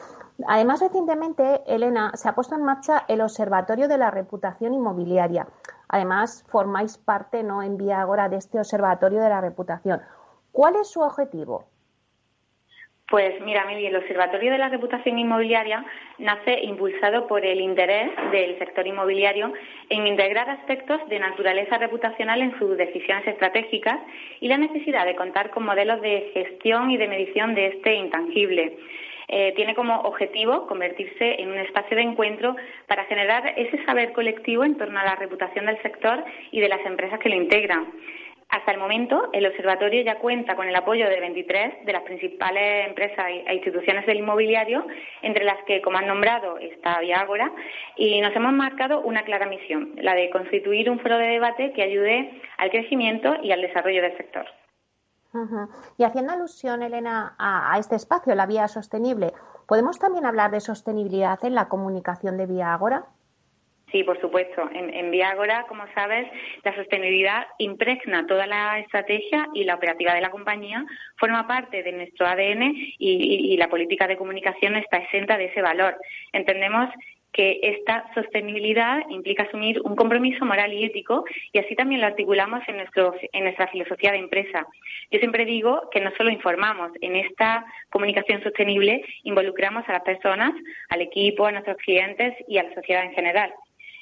[0.48, 5.48] Además, recientemente, Elena, se ha puesto en marcha el Observatorio de la Reputación Inmobiliaria.
[5.88, 7.64] Además, formáis parte ¿no?
[7.64, 10.02] en Vía Agora de este Observatorio de la Reputación.
[10.52, 11.66] ¿Cuál es su objetivo?
[13.10, 15.84] Pues mira, Meli, el Observatorio de la Reputación Inmobiliaria
[16.20, 19.52] nace impulsado por el interés del sector inmobiliario
[19.90, 23.98] en integrar aspectos de naturaleza reputacional en sus decisiones estratégicas
[24.42, 28.78] y la necesidad de contar con modelos de gestión y de medición de este intangible.
[29.28, 32.56] Eh, tiene como objetivo convertirse en un espacio de encuentro
[32.88, 36.86] para generar ese saber colectivo en torno a la reputación del sector y de las
[36.86, 37.88] empresas que lo integran.
[38.50, 42.88] Hasta el momento, el observatorio ya cuenta con el apoyo de 23 de las principales
[42.88, 44.88] empresas e instituciones del inmobiliario,
[45.22, 47.52] entre las que, como han nombrado, está Viagora,
[47.96, 51.84] y nos hemos marcado una clara misión, la de constituir un foro de debate que
[51.84, 54.48] ayude al crecimiento y al desarrollo del sector.
[55.98, 59.32] Y haciendo alusión, Elena, a, este espacio, la vía sostenible,
[59.68, 62.80] ¿podemos también hablar de sostenibilidad en la comunicación de Vía?
[63.92, 64.70] Sí, por supuesto.
[64.72, 66.28] En, Viagora, como sabes,
[66.64, 70.86] la sostenibilidad impregna toda la estrategia y la operativa de la compañía,
[71.18, 75.98] forma parte de nuestro ADN y, la política de comunicación está exenta de ese valor.
[76.34, 76.90] Entendemos
[77.32, 82.62] que esta sostenibilidad implica asumir un compromiso moral y ético y así también lo articulamos
[82.68, 84.66] en, nuestro, en nuestra filosofía de empresa.
[85.12, 90.54] Yo siempre digo que no solo informamos, en esta comunicación sostenible involucramos a las personas,
[90.90, 93.54] al equipo, a nuestros clientes y a la sociedad en general.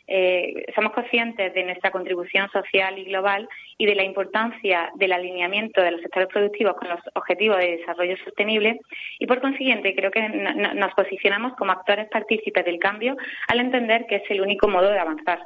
[0.10, 5.82] Eh, somos conscientes de nuestra contribución social y global y de la importancia del alineamiento
[5.82, 8.80] de los sectores productivos con los objetivos de desarrollo sostenible
[9.20, 13.18] y, por consiguiente, creo que nos posicionamos como actores partícipes del cambio
[13.50, 15.42] al entender que es el único modo de avanzar.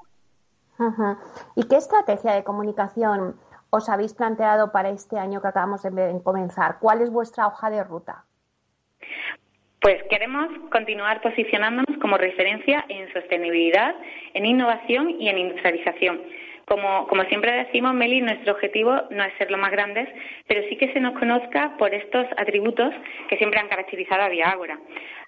[1.55, 3.35] ¿Y qué estrategia de comunicación
[3.71, 6.77] os habéis planteado para este año que acabamos de comenzar?
[6.79, 8.25] ¿Cuál es vuestra hoja de ruta?
[9.81, 13.95] Pues queremos continuar posicionándonos como referencia en sostenibilidad,
[14.35, 16.21] en innovación y en industrialización.
[16.65, 20.07] Como, como, siempre decimos, Meli, nuestro objetivo no es ser los más grandes,
[20.47, 22.93] pero sí que se nos conozca por estos atributos
[23.27, 24.79] que siempre han caracterizado a Viagora.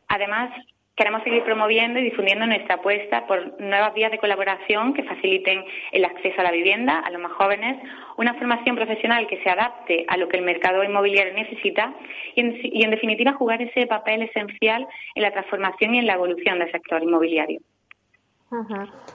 [0.10, 0.52] Además,
[0.96, 6.06] Queremos seguir promoviendo y difundiendo nuestra apuesta por nuevas vías de colaboración que faciliten el
[6.06, 7.82] acceso a la vivienda a los más jóvenes,
[8.18, 11.96] una formación profesional que se adapte a lo que el mercado inmobiliario necesita
[12.36, 16.72] y, en, definitiva, jugar ese papel esencial en la transformación y en la evolución del
[16.72, 17.60] sector inmobiliario.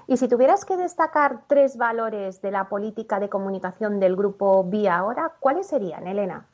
[0.09, 4.97] Y si tuvieras que destacar tres valores de la política de comunicación del grupo Vía
[4.97, 6.45] ahora, ¿cuáles serían, Elena?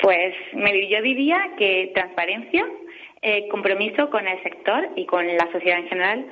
[0.00, 2.64] Pues yo diría que transparencia,
[3.22, 6.26] eh, compromiso con el sector y con la sociedad en general.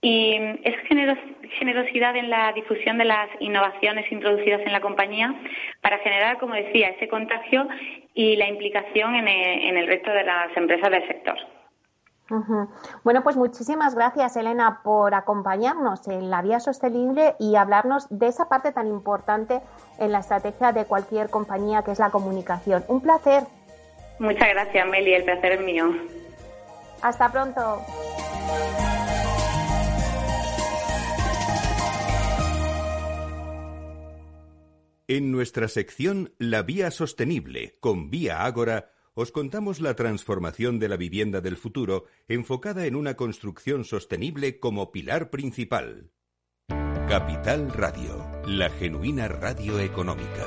[0.00, 0.74] Y es
[1.58, 5.32] generosidad en la difusión de las innovaciones introducidas en la compañía
[5.80, 7.68] para generar, como decía, ese contagio
[8.14, 9.28] y la implicación en
[9.76, 11.36] el, resto de las empresas del sector.
[13.04, 18.48] Bueno, pues muchísimas gracias, Elena, por acompañarnos en la vía sostenible y hablarnos de esa
[18.48, 19.60] parte tan importante
[19.98, 22.84] en la estrategia de cualquier compañía que es la comunicación.
[22.88, 23.44] Un placer.
[24.18, 25.14] Muchas gracias, Meli.
[25.14, 25.90] El placer es mío.
[27.02, 27.84] Hasta pronto.
[35.08, 40.96] En nuestra sección La Vía Sostenible con Vía Ágora, os contamos la transformación de la
[40.96, 46.12] vivienda del futuro enfocada en una construcción sostenible como pilar principal.
[47.08, 50.46] Capital Radio, la genuina radio económica.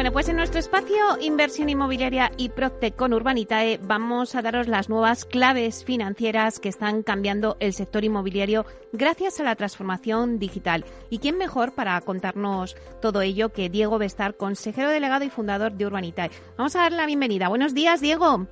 [0.00, 4.88] Bueno, pues en nuestro espacio Inversión Inmobiliaria y Proctec con Urbanitae vamos a daros las
[4.88, 10.86] nuevas claves financieras que están cambiando el sector inmobiliario gracias a la transformación digital.
[11.10, 15.84] ¿Y quién mejor para contarnos todo ello que Diego Bestar, consejero delegado y fundador de
[15.84, 16.30] Urbanitae?
[16.56, 17.48] Vamos a darle la bienvenida.
[17.48, 18.46] Buenos días, Diego.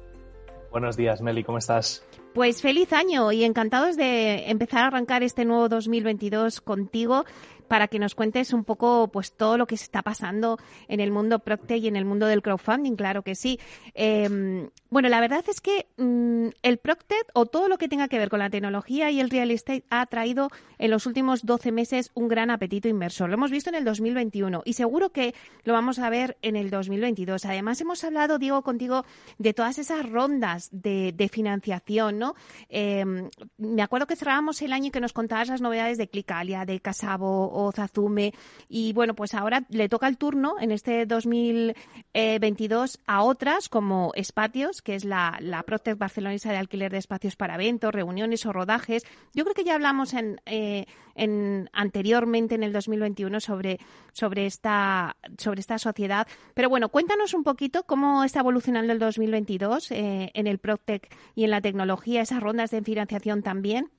[0.71, 2.05] Buenos días, Meli, ¿cómo estás?
[2.39, 7.25] Pues feliz año y encantados de empezar a arrancar este nuevo 2022 contigo
[7.69, 11.13] para que nos cuentes un poco pues todo lo que se está pasando en el
[11.13, 13.61] mundo Procte y en el mundo del crowdfunding, claro que sí.
[13.95, 18.19] Em, bueno, la verdad es que mm, el Procte o todo lo que tenga que
[18.19, 20.49] ver con la tecnología y el real estate ha traído
[20.79, 23.29] en los últimos 12 meses un gran apetito inversor.
[23.29, 26.71] Lo hemos visto en el 2021 y seguro que lo vamos a ver en el
[26.71, 27.45] 2022.
[27.45, 29.05] Además, hemos hablado, Diego, contigo
[29.37, 32.28] de todas esas rondas de, financiación, ¿no?
[32.69, 36.65] Em, me acuerdo que cerrábamos el año y que nos contabas las novedades de Clicalia,
[36.65, 38.33] de Casabo o Zazume.
[38.69, 44.83] Y bueno, pues ahora le toca el turno en este 2022 a otras como Espatios,
[44.83, 49.05] que es la, la Protec barcelonesa de alquiler de espacios para eventos, reuniones o rodajes.
[49.35, 53.79] Yo creo que ya hablamos en, eh, en anteriormente en el 2021 sobre,
[54.19, 56.27] sobre, esta, sobre esta sociedad.
[56.55, 61.45] Pero bueno, cuéntanos un poquito cómo está evolucionando el 2022 eh, en el Protec y
[61.45, 63.91] en la tecnología, esas rondas de financiación también.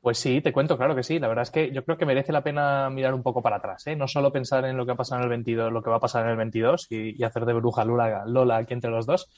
[0.00, 1.18] Pues sí, te cuento, claro que sí.
[1.18, 3.86] La verdad es que yo creo que merece la pena mirar un poco para atrás,
[3.88, 3.96] ¿eh?
[3.96, 6.00] No solo pensar en lo que ha pasado en el 22, lo que va a
[6.00, 9.28] pasar en el 22 y, hacer de bruja Lola, Lola aquí entre los dos,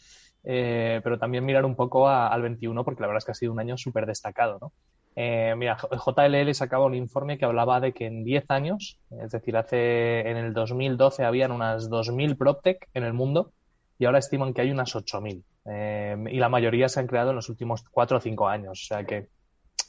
[0.44, 3.52] eh, pero también mirar un poco al 21 porque la verdad es que ha sido
[3.52, 4.72] un año súper destacado, ¿no?
[5.20, 9.56] Eh, mira, JLL sacaba un informe que hablaba de que en 10 años, es decir,
[9.56, 13.50] hace en el 2012 habían unas 2.000 PropTech en el mundo
[13.98, 15.42] y ahora estiman que hay unas 8.000.
[15.64, 18.80] Eh, y la mayoría se han creado en los últimos 4 o 5 años.
[18.80, 19.26] O sea que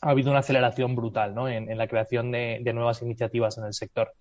[0.02, 4.14] ha habido una aceleración brutal en, la creación de, nuevas iniciativas en el sector.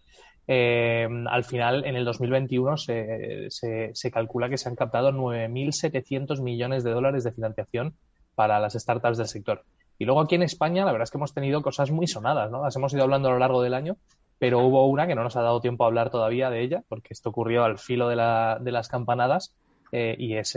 [0.47, 6.85] Eh, al final, en el 2021 se, se, calcula que se han captado 9.700 millones
[6.85, 7.95] de dólares de financiación
[8.35, 9.65] para las startups del sector.
[9.99, 12.63] Y luego aquí en España, la verdad es que hemos tenido cosas muy sonadas, ¿no?
[12.63, 13.97] Las hemos ido hablando a lo largo del año,
[14.39, 17.09] pero hubo una que no nos ha dado tiempo a hablar todavía de ella, porque
[17.11, 19.55] esto ocurrió al filo de, la, de las campanadas,
[19.91, 20.57] eh, y es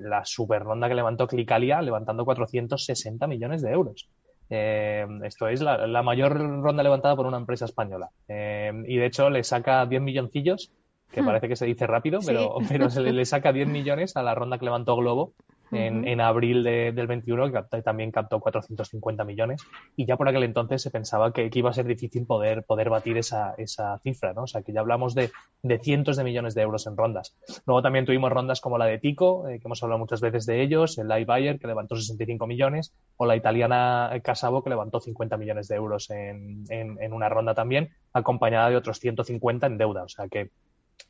[0.00, 4.08] la super ronda que levantó Clicalia, levantando 460 millones de euros.
[4.48, 8.10] Eh, esto es la, mayor ronda levantada por una empresa española.
[8.26, 10.72] Eh, y de hecho le saca 10 milloncillos,
[11.12, 11.26] que hmm.
[11.26, 14.34] parece que se dice rápido, pero, pero se le, le, saca 10 millones a la
[14.34, 15.34] ronda que levantó Globo
[15.72, 19.62] en, abril del 21, que también captó 450 millones,
[19.96, 23.18] y ya por aquel entonces se pensaba que, iba a ser difícil poder, poder batir
[23.18, 24.42] esa, esa cifra, ¿no?
[24.44, 25.30] O sea, que ya hablamos de,
[25.62, 27.36] de, cientos de millones de euros en rondas.
[27.66, 30.62] Luego también tuvimos rondas como la de Tico, eh, que hemos hablado muchas veces de
[30.62, 35.68] ellos, el Live que levantó 65 millones, o la italiana Casabo, que levantó 50 millones
[35.68, 40.02] de euros en, en una ronda también, acompañada de otros 150 en deuda.
[40.04, 40.50] O sea, que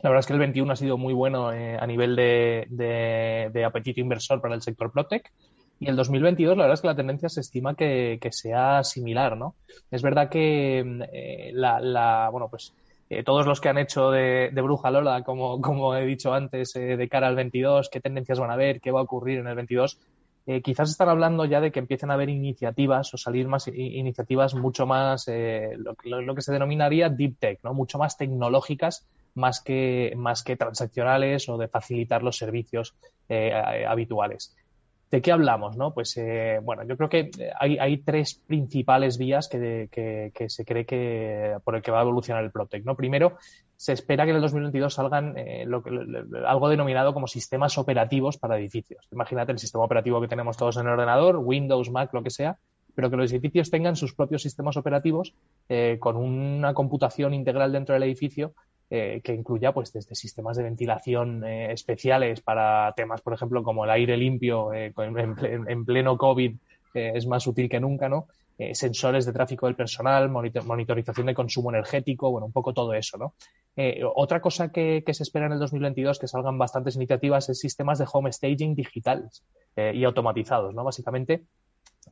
[0.02, 4.00] la verdad es que el 21 ha sido muy bueno eh, a nivel de, apetito
[4.00, 5.30] inversor para el sector Protec.
[5.78, 9.54] Y el 2022, la verdad es que la tendencia se estima que, sea similar, ¿no?
[9.90, 10.80] Es verdad que
[11.12, 12.74] eh, la, bueno, pues
[13.08, 17.08] eh, todos los que han hecho de, bruja Lola, como, como he dicho antes, de
[17.08, 19.98] cara al 22, qué tendencias van a haber, qué va a ocurrir en el 22,
[20.62, 24.84] quizás están hablando ya de que empiecen a haber iniciativas o salir más iniciativas mucho
[24.84, 27.72] más, lo, lo, que se denominaría deep tech, ¿no?
[27.72, 32.94] Mucho más tecnológicas más que, más que transaccionales o de facilitar los servicios
[33.28, 33.52] eh,
[33.86, 34.56] habituales.
[35.10, 35.76] ¿De qué hablamos?
[35.76, 35.92] No?
[35.92, 40.86] Pues eh, bueno, yo creo que hay, hay tres principales vías que, que, se cree
[40.86, 42.84] que por el que va a evolucionar el Protec.
[42.84, 42.94] ¿no?
[42.94, 43.36] Primero,
[43.76, 45.66] se espera que en el 2022 salgan eh,
[46.46, 49.08] algo denominado como sistemas operativos para edificios.
[49.10, 52.58] Imagínate el sistema operativo que tenemos todos en el ordenador, Windows, Mac, lo que sea,
[52.94, 55.34] pero que los edificios tengan sus propios sistemas operativos
[56.00, 58.54] con una computación integral dentro del edificio
[58.92, 63.84] eh, que incluya pues desde sistemas de ventilación eh, especiales para temas, por ejemplo, como
[63.84, 66.56] el aire limpio eh, en, pleno COVID
[66.92, 68.26] es más útil que nunca, ¿no?
[68.72, 73.34] sensores de tráfico del personal, monitorización de consumo energético, bueno, un poco todo eso, ¿no?
[74.16, 78.00] otra cosa que, que, se espera en el 2022 que salgan bastantes iniciativas es sistemas
[78.00, 79.44] de home staging digitales
[79.76, 80.84] y automatizados, ¿no?
[80.84, 81.44] Básicamente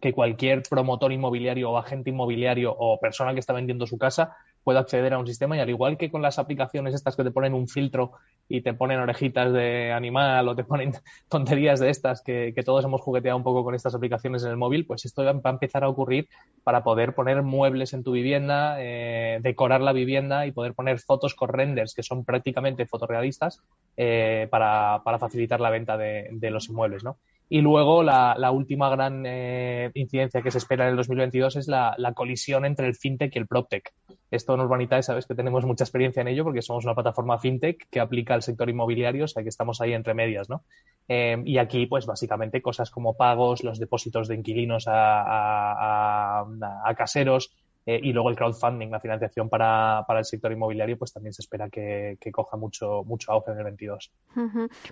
[0.00, 4.80] que cualquier promotor inmobiliario o agente inmobiliario o persona que está vendiendo su casa pueda
[4.80, 7.54] acceder a un sistema y al igual que con las aplicaciones estas que te ponen
[7.54, 8.12] un filtro
[8.48, 10.92] y te ponen orejitas de animal o te ponen
[11.28, 14.84] tonterías de estas que, todos hemos jugueteado un poco con estas aplicaciones en el móvil,
[14.84, 16.28] pues esto va a empezar a ocurrir
[16.64, 21.34] para poder poner muebles en tu vivienda, eh, decorar la vivienda y poder poner fotos
[21.34, 23.62] con renders que son prácticamente fotorrealistas
[23.96, 27.16] eh, para, facilitar la venta de, de los inmuebles, ¿no?
[27.51, 31.94] Y luego la, última gran eh, incidencia que se espera en el 2022 es la,
[31.96, 33.94] la, colisión entre el fintech y el proptech.
[34.30, 37.88] Esto en Urbanitae sabes que tenemos mucha experiencia en ello porque somos una plataforma fintech
[37.90, 40.62] que aplica al sector inmobiliario, o sea que estamos ahí entre medias, ¿no?
[41.09, 46.46] Eh, y aquí, pues básicamente cosas como pagos, los depósitos de inquilinos a, a,
[46.84, 47.55] a caseros,
[47.91, 51.41] eh, y luego el crowdfunding, la financiación para, para, el sector inmobiliario, pues también se
[51.41, 54.12] espera que, coja mucho, mucho auge en el 22.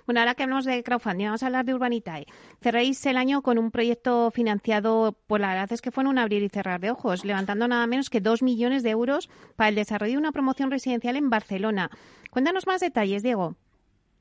[0.07, 2.25] Bueno, ahora que hablamos de crowdfunding, vamos a hablar de Urbanitae.
[2.59, 6.17] Cerréis el año con un proyecto financiado, pues la verdad es que fue en un
[6.17, 9.75] abrir y cerrar de ojos, levantando nada menos que dos millones de euros para el
[9.75, 11.91] desarrollo de una promoción residencial en Barcelona.
[12.31, 13.57] Cuéntanos más detalles, Diego.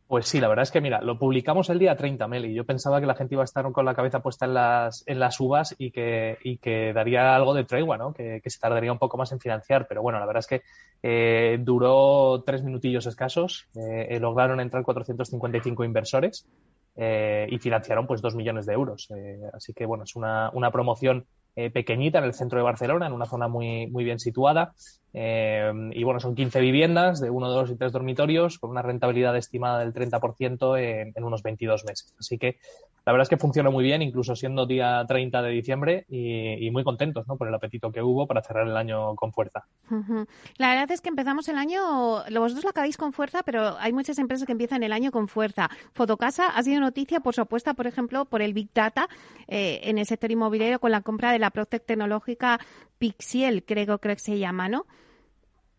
[0.09, 2.55] Pues sí, la verdad es que mira, lo publicamos el día 30, Meli.
[2.55, 5.19] Yo pensaba que la gente iba a estar con la cabeza puesta en las, en
[5.19, 8.15] las uvas y que, y que daría algo de tregua, ¿no?
[8.15, 9.89] Que, se tardaría un poco más en financiar.
[9.89, 10.63] Pero bueno, la verdad es que
[11.03, 13.67] eh, duró tres minutillos escasos.
[13.75, 16.47] Eh, eh, lograron entrar 455 inversores
[16.99, 19.09] y financiaron pues dos millones de euros.
[19.53, 21.27] así que bueno, es una, una promoción
[21.73, 24.75] pequeñita en el centro de Barcelona, en una zona muy, muy bien situada.
[25.19, 29.35] Eh, y bueno, son 15 viviendas de uno, dos y tres dormitorios con una rentabilidad
[29.35, 32.15] estimada del 30% en, en unos 22 meses.
[32.19, 32.59] Así que
[33.07, 36.83] la verdad es que funciona muy bien, incluso siendo día 30 de diciembre y, muy
[36.83, 37.37] contentos ¿no?
[37.37, 39.65] por el apetito que hubo para cerrar el año con fuerza.
[40.59, 41.81] La verdad es que empezamos el año,
[42.25, 45.71] vosotros lo acabáis con fuerza, pero hay muchas empresas que empiezan el año con fuerza.
[45.93, 49.09] Fotocasa ha sido noticia por su apuesta, por ejemplo, por el Big Data
[49.47, 52.61] eh, en el sector inmobiliario con la compra de la Protec tecnológica
[52.99, 54.87] Pixiel, creo, creo que se llama, ¿no?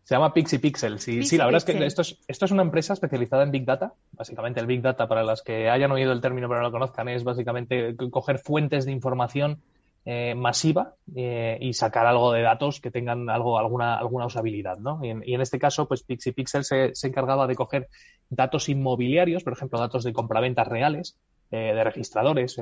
[0.08, 1.00] Se llama Pixie Pixel.
[1.00, 3.66] Sí, sí la verdad es que esto es, esto es una empresa especializada en Big
[3.66, 3.92] Data.
[4.12, 7.08] Básicamente, el Big Data, para las que hayan oído el término pero no lo conozcan,
[7.10, 9.60] es básicamente coger fuentes de información
[10.06, 14.78] eh, masiva eh, y sacar algo de datos que tengan algo, alguna, alguna usabilidad.
[14.78, 15.04] ¿no?
[15.04, 17.88] Y, en, este caso, pues Pixie Pixel se, se, encargaba de coger
[18.30, 21.18] datos inmobiliarios, por ejemplo, datos de compraventas reales,
[21.50, 22.56] eh, de registradores,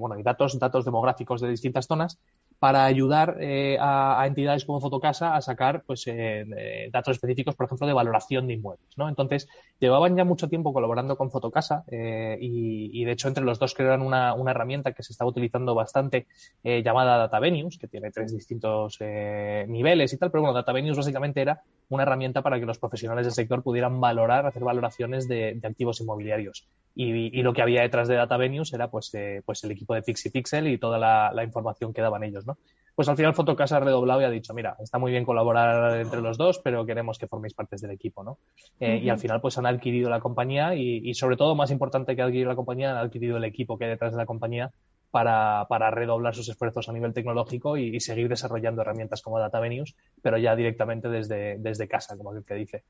[0.00, 2.18] bueno, y datos, datos demográficos de distintas zonas
[2.64, 7.86] para ayudar eh, a, entidades como Fotocasa a sacar pues, eh, datos específicos, por ejemplo,
[7.86, 8.88] de valoración de inmuebles.
[8.96, 9.06] ¿no?
[9.08, 9.48] Entonces,
[9.78, 14.00] llevaban ya mucho tiempo colaborando con Fotocasa eh, y, de hecho, entre los dos crearon
[14.00, 16.26] una, una herramienta que se estaba utilizando bastante
[16.62, 21.60] llamada DataVenues, que tiene tres distintos niveles y tal, pero bueno, DataVenues básicamente era
[21.90, 26.66] una herramienta para que los profesionales del sector pudieran valorar, hacer valoraciones de, activos inmobiliarios.
[26.94, 29.12] Y, lo que había detrás de DataVenues era pues,
[29.44, 32.46] pues el equipo de Pixel y toda la, la información que daban ellos.
[32.46, 32.56] ¿no?
[32.94, 36.20] Pues al final Fotocasa ha redoblado y ha dicho, mira, está muy bien colaborar entre
[36.20, 38.38] los dos, pero queremos que forméis partes del equipo, ¿no?
[38.78, 42.22] Eh, y al final pues han adquirido la compañía y, sobre todo, más importante que
[42.22, 44.70] adquirir la compañía, han adquirido el equipo que hay detrás de la compañía
[45.14, 50.56] para, redoblar sus esfuerzos a nivel tecnológico y, seguir desarrollando herramientas como DataVenues, pero ya
[50.56, 52.82] directamente desde, desde casa, como el que dice.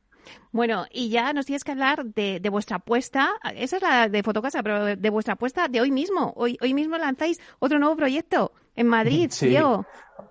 [0.50, 4.62] Bueno, y ya nos tienes que hablar de, vuestra apuesta, esa es la de Fotocasa,
[4.62, 6.32] pero de, vuestra apuesta de hoy mismo.
[6.34, 9.54] Hoy, hoy mismo lanzáis otro nuevo proyecto en Madrid, sí.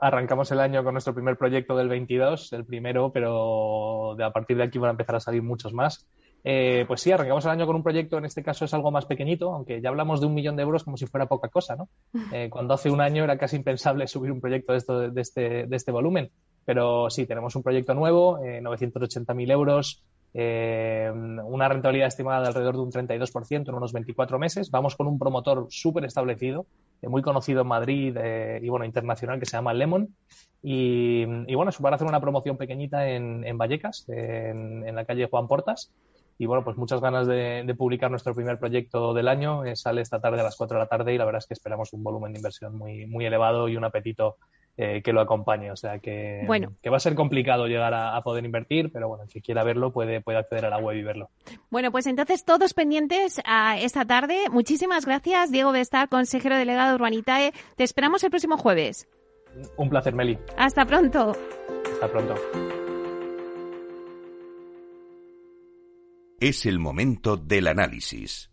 [0.02, 4.58] Arrancamos el año con nuestro primer proyecto del 22, el primero, pero de a partir
[4.58, 6.08] de aquí van a empezar a salir muchos más.
[6.44, 9.06] Eh, pues sí, arrancamos el año con un proyecto, en este caso es algo más
[9.06, 11.90] pequeñito, aunque ya hablamos de un millón de euros como si fuera poca cosa, ¿no?
[12.34, 15.68] Eh, cuando hace un año era casi impensable subir un proyecto de, esto, de, este,
[15.68, 16.32] de este volumen.
[16.66, 22.76] Pero sí, tenemos un proyecto nuevo, eh, 980.000 euros, eh, una rentabilidad estimada de alrededor
[22.76, 24.72] de un 32% en unos 24 meses.
[24.72, 26.66] Vamos con un promotor súper establecido,
[27.04, 28.18] muy conocido en Madrid
[28.62, 30.16] y bueno, internacional, que se llama Lemon.
[30.64, 35.92] Y, bueno, es para hacer una promoción pequeñita en, Vallecas, en, la calle Juan Portas.
[36.44, 39.64] Y bueno, pues muchas ganas de, publicar nuestro primer proyecto del año.
[39.76, 41.94] sale esta tarde a las 4 de la tarde y la verdad es que esperamos
[41.94, 44.36] un volumen de inversión muy, muy elevado y un apetito
[44.76, 45.72] eh, que lo acompañe.
[45.72, 46.46] O sea que,
[46.82, 50.20] que va a ser complicado llegar a, poder invertir, pero bueno, si quiera verlo puede,
[50.20, 51.30] puede acceder a la web y verlo.
[51.70, 54.50] Bueno, pues entonces todos pendientes a esta tarde.
[54.52, 57.54] Muchísimas gracias, Diego Bestar, consejero delegado de Urbanitae.
[57.78, 59.08] Te esperamos el próximo jueves.
[59.78, 60.38] Un placer, Meli.
[60.58, 61.32] Hasta pronto.
[61.94, 62.36] Hasta pronto.
[66.44, 68.52] Es el momento del análisis.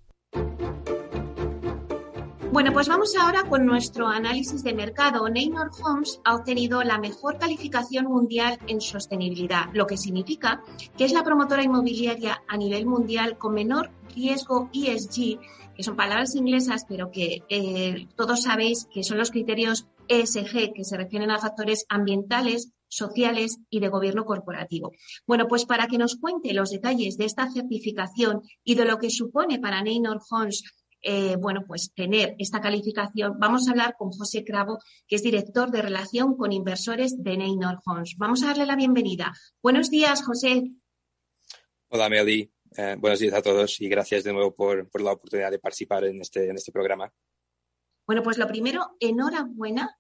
[2.53, 5.28] Bueno, pues vamos ahora con nuestro análisis de mercado.
[5.28, 10.62] Neynor Homes ha obtenido la mejor calificación mundial en sostenibilidad, lo que significa
[10.97, 15.41] que es la promotora inmobiliaria a nivel mundial con menor riesgo ESG,
[15.74, 20.84] que son palabras inglesas, pero que eh, todos sabéis que son los criterios ESG, que
[20.84, 24.93] se refieren a factores ambientales, sociales y de gobierno corporativo.
[25.26, 29.09] Bueno, pues para que nos cuente los detalles de esta certificación y de lo que
[29.09, 30.62] supone para Neynor Homes
[31.03, 34.78] eh, bueno, pues tener esta calificación, vamos a hablar con José Cravo,
[35.09, 38.16] que es director de relación con inversores de Neynor Homes.
[38.18, 39.32] Vamos a darle la bienvenida.
[39.62, 40.62] Buenos días, José.
[41.88, 42.53] Hola, Meli.
[42.76, 46.20] Eh, buenos días a todos y gracias de nuevo por, la oportunidad de participar en
[46.20, 47.12] este, en este programa.
[48.07, 49.97] Bueno, pues lo primero, enhorabuena.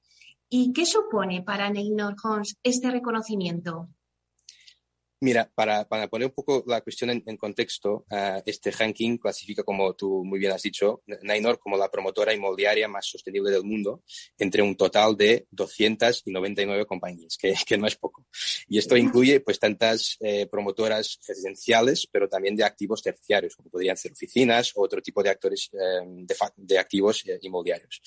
[0.52, 3.88] ¿Y qué supone para Neynor Homes este reconocimiento?
[5.22, 9.92] Mira, para, para, poner un poco la cuestión en, contexto, uh, este ranking clasifica, como
[9.94, 14.02] tú muy bien has dicho, Nainor como la promotora inmobiliaria más sostenible del mundo,
[14.38, 18.26] entre un total de 299 compañías, que, que no es poco.
[18.66, 23.98] Y esto incluye pues tantas eh, promotoras residenciales, pero también de activos terciarios, como podrían
[23.98, 28.00] ser oficinas o otro tipo de actores eh, de, de, activos eh, inmobiliarios.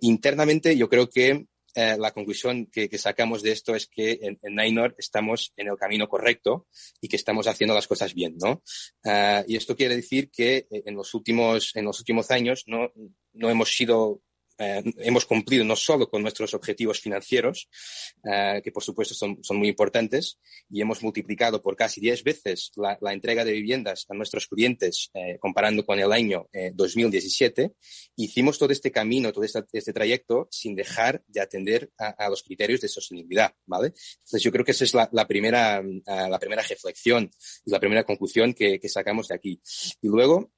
[0.00, 4.94] Internamente, yo creo que eh, la conclusión que, sacamos de esto es que en, en
[4.96, 6.68] estamos en el camino correcto
[7.00, 8.62] y que estamos haciendo las cosas bien, ¿no?
[9.04, 12.92] Eh, y esto quiere decir que eh, en los últimos, en los últimos años no,
[13.32, 14.22] no hemos sido
[14.58, 17.68] eh, hemos cumplido no solo con nuestros objetivos financieros,
[18.24, 20.38] eh, que por supuesto son, son, muy importantes,
[20.70, 25.10] y hemos multiplicado por casi 10 veces la, la, entrega de viviendas a nuestros clientes
[25.14, 27.72] eh, comparando con el año 2017.
[28.16, 32.42] Hicimos todo este camino, todo este, este trayecto sin dejar de atender a, a, los
[32.42, 33.88] criterios de sostenibilidad, ¿vale?
[33.88, 37.30] Entonces yo creo que esa es la, la primera, la primera reflexión
[37.64, 39.60] la primera conclusión que, que sacamos de aquí.
[40.00, 40.50] Y luego,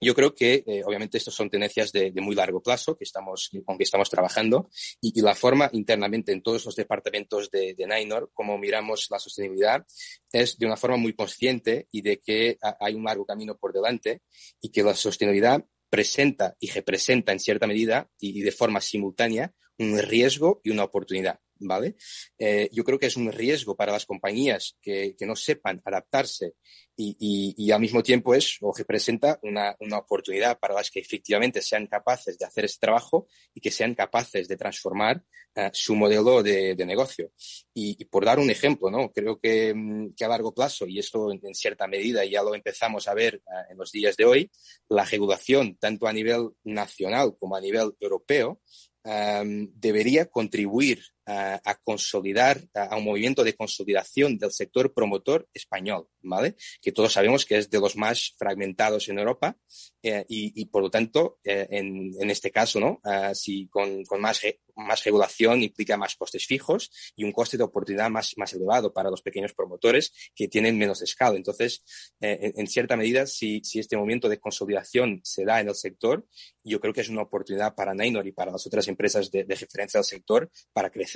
[0.00, 3.78] yo creo que, eh, obviamente, estas son tendencias de, muy largo plazo que estamos, con
[3.78, 4.68] que estamos trabajando
[5.00, 9.86] y, la forma internamente en todos los departamentos de, de Nainor, como miramos la sostenibilidad,
[10.32, 14.22] es de una forma muy consciente y de que hay un largo camino por delante
[14.60, 19.98] y que la sostenibilidad presenta y representa en cierta medida y de forma simultánea un
[19.98, 21.38] riesgo y una oportunidad.
[21.62, 21.96] ¿Vale?
[22.38, 26.54] Eh, yo creo que es un riesgo para las compañías que, que no sepan adaptarse
[26.94, 31.62] y, y, al mismo tiempo es o representa una, una, oportunidad para las que efectivamente
[31.62, 35.24] sean capaces de hacer este trabajo y que sean capaces de transformar
[35.56, 37.32] uh, su modelo de, de negocio.
[37.72, 39.10] Y, por dar un ejemplo, ¿no?
[39.10, 43.08] creo que, mm, que a largo plazo, y esto en, cierta medida ya lo empezamos
[43.08, 44.50] a ver uh, en los días de hoy,
[44.88, 48.60] la regulación, tanto a nivel nacional como a nivel europeo,
[49.04, 56.56] debería contribuir a, consolidar, a, un movimiento de consolidación del sector promotor español, ¿vale?
[56.80, 59.56] Que todos sabemos que es de los más fragmentados en Europa
[60.02, 63.00] eh, y, por lo tanto, eh, en, este caso, ¿no?
[63.04, 64.40] Ah, si con, más,
[64.74, 69.10] más regulación implica más costes fijos y un coste de oportunidad más, más elevado para
[69.10, 71.36] los pequeños promotores que tienen menos escala.
[71.36, 71.84] Entonces,
[72.20, 76.26] eh, en, cierta medida, si, si este movimiento de consolidación se da en el sector,
[76.64, 79.54] yo creo que es una oportunidad para Nainor y para las otras empresas de, de
[79.54, 81.11] referencia del sector para crecer.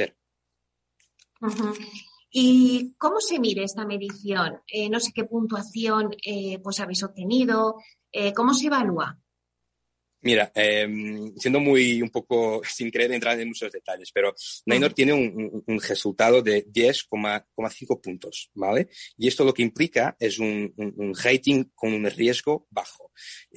[2.31, 4.61] ¿Y cómo se mide esta medición?
[4.67, 7.77] Eh, no sé qué puntuación eh, pues habéis obtenido.
[8.13, 9.19] Eh, ¿Cómo se evalúa?
[10.27, 15.13] Mira, em, siendo muy un poco, sin querer entrar en muchos detalles, pero Nainor tiene
[15.13, 18.89] un, resultado de 10,5 puntos, ¿vale?
[19.17, 20.75] Y esto lo que implica es un,
[21.23, 23.13] rating con un riesgo bajo.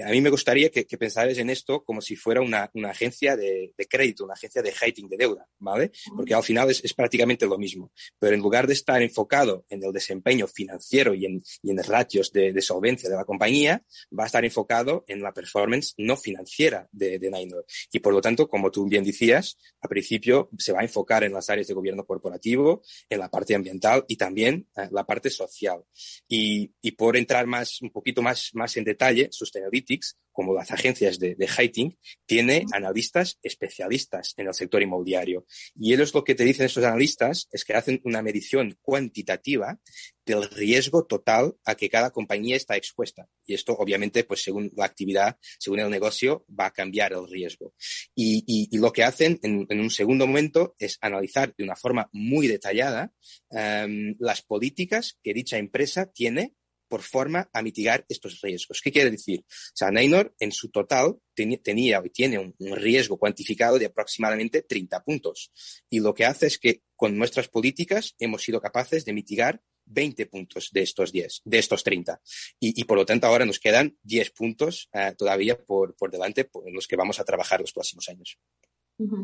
[0.05, 4.25] a mí me gustaría que, que en esto como si fuera una, agencia de, crédito,
[4.25, 5.91] una agencia de rating de deuda, ¿vale?
[6.15, 7.91] Porque al final es, prácticamente lo mismo.
[8.19, 12.31] Pero en lugar de estar enfocado en el desempeño financiero y en, y en ratios
[12.31, 13.83] de, de solvencia de la compañía,
[14.17, 16.58] va a estar enfocado en la performance no financiera
[16.91, 20.83] de, de Y por lo tanto, como tú bien decías, a principio se va a
[20.83, 25.05] enfocar en las áreas de gobierno corporativo, en la parte ambiental y también eh, la
[25.05, 25.83] parte social.
[26.27, 31.19] Y, y, por entrar más, un poquito más, más en detalle, Sustainalytics como las agencias
[31.19, 31.93] de, de
[32.25, 35.45] tiene analistas especialistas en el sector inmobiliario.
[35.75, 39.77] Y ellos lo que te dicen estos analistas es que hacen una medición cuantitativa
[40.25, 43.27] del riesgo total a que cada compañía está expuesta.
[43.45, 47.73] Y esto, obviamente, pues según la actividad, según el negocio, va a cambiar el riesgo.
[48.15, 53.11] Y, lo que hacen en, un segundo momento es analizar de una forma muy detallada
[53.49, 56.53] em, las políticas que dicha empresa tiene
[56.89, 58.81] por forma a mitigar estos riesgos.
[58.81, 59.41] ¿Qué quiere decir?
[59.41, 61.17] O sea, Nainor en su total
[61.63, 65.51] tenía y tiene un, riesgo cuantificado de aproximadamente 30 puntos.
[65.89, 70.25] Y lo que hace es que con nuestras políticas hemos sido capaces de mitigar 20
[70.25, 72.21] puntos de estos 10, de estos 30.
[72.59, 76.73] Y, por lo tanto ahora nos quedan 10 puntos eh, todavía por, por delante en
[76.73, 78.37] los que vamos a trabajar los próximos años.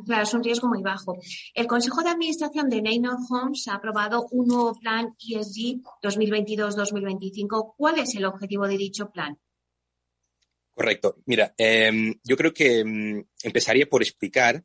[0.06, 1.18] Claro, es un riesgo muy bajo.
[1.54, 7.74] El Consejo de Administración de Neynor Homes ha aprobado un nuevo plan ESG 2022-2025.
[7.76, 9.38] ¿Cuál es el objetivo de dicho plan?
[10.74, 11.18] Correcto.
[11.26, 14.64] Mira, em, yo creo que em, empezaría por explicar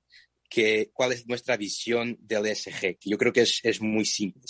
[0.48, 4.42] que, cuál es nuestra visión del ESG, que yo creo que es, muy simple.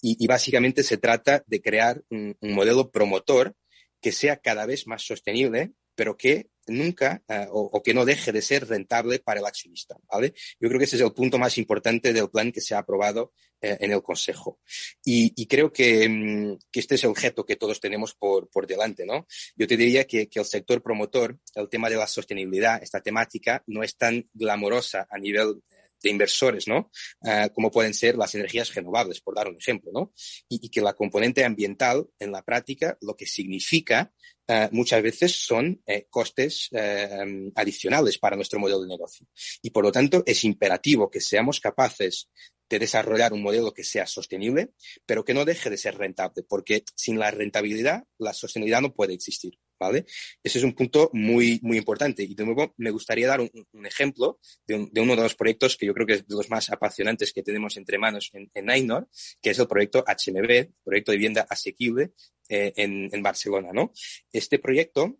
[0.00, 3.54] Y, básicamente se trata de crear un modelo promotor
[4.00, 8.42] que sea cada vez más sostenible, pero que nunca eh, o, que no deje de
[8.42, 10.34] ser rentable para el accionista, ¿vale?
[10.60, 13.32] Yo creo que ese es el punto más importante del plan que se ha aprobado
[13.60, 14.60] eh, en el Consejo.
[15.04, 19.26] Y, creo mm, que, este es el objeto que todos tenemos por, por delante, ¿no?
[19.56, 23.82] Yo te diría que, el sector promotor, el tema de la sostenibilidad, esta temática, no
[23.82, 25.62] es tan glamorosa a nivel
[26.02, 26.90] de inversores, ¿no?
[27.24, 30.12] Eh, como pueden ser las energías renovables, por dar un ejemplo, ¿no?
[30.48, 34.12] Y, y, que la componente ambiental en la práctica lo que significa
[34.48, 39.26] eh, muchas veces son eh, costes eh, adicionales para nuestro modelo de negocio.
[39.62, 42.28] Y por lo tanto, es imperativo que seamos capaces
[42.68, 44.72] de desarrollar un modelo que sea sostenible,
[45.06, 49.14] pero que no deje de ser rentable, porque sin la rentabilidad, la sostenibilidad no puede
[49.14, 49.58] existir.
[49.90, 52.22] Ese es un punto muy, muy importante.
[52.22, 55.94] Y de nuevo, me gustaría dar un, ejemplo de, uno de los proyectos que yo
[55.94, 59.08] creo que es de los más apasionantes que tenemos entre manos en, en Ainor,
[59.40, 62.12] que es el proyecto HMB, Proyecto de Vivienda Asequible,
[62.48, 63.92] eh, en, Barcelona, ¿no?
[64.30, 65.16] Este proyecto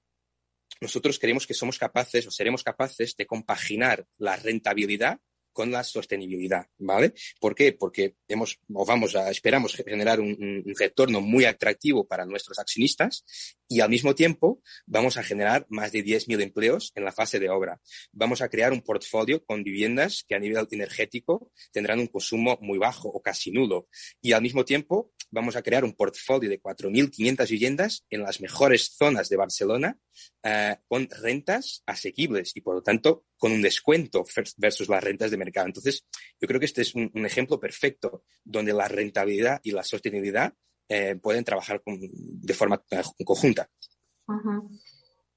[0.83, 5.19] nosotros creemos que somos capaces o seremos capaces de compaginar la rentabilidad
[5.53, 7.15] con la sostenibilidad, ¿vale?
[7.41, 7.73] ¿Por qué?
[7.73, 13.25] Porque hemos, o vamos a, esperamos generar un, retorno muy atractivo para nuestros accionistas
[13.73, 17.49] y al mismo tiempo vamos a generar más de 10.000 empleos en la fase de
[17.49, 17.81] obra.
[18.13, 22.77] Vamos a crear un portfolio con viviendas que a nivel energético tendrán un consumo muy
[22.77, 23.89] bajo o casi nulo.
[24.21, 28.95] Y al mismo tiempo vamos a crear un portfolio de 4.500 viviendas en las mejores
[28.95, 29.99] zonas de Barcelona
[30.43, 34.25] eh, con rentas asequibles y, por lo tanto, con un descuento
[34.59, 35.67] versus las rentas de mercado.
[35.67, 36.05] Entonces,
[36.39, 40.53] yo creo que este es un, ejemplo perfecto donde la rentabilidad y la sostenibilidad
[40.93, 43.69] eh, pueden trabajar de forma eh, conjunta.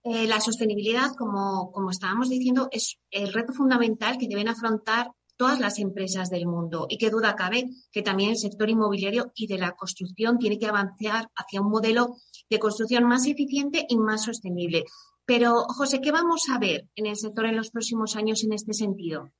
[0.03, 5.80] la sostenibilidad, como, como estábamos diciendo, es el reto fundamental que deben afrontar todas las
[5.80, 6.88] empresas del mundo.
[6.89, 10.68] Y qué duda cabe que también el sector inmobiliario y de la construcción tiene que
[10.68, 12.18] avanzar hacia un modelo
[12.49, 14.86] de construcción más eficiente y más sostenible.
[15.26, 18.74] Pero, José, ¿qué vamos a ver en el sector en los próximos años en este
[18.74, 19.32] sentido?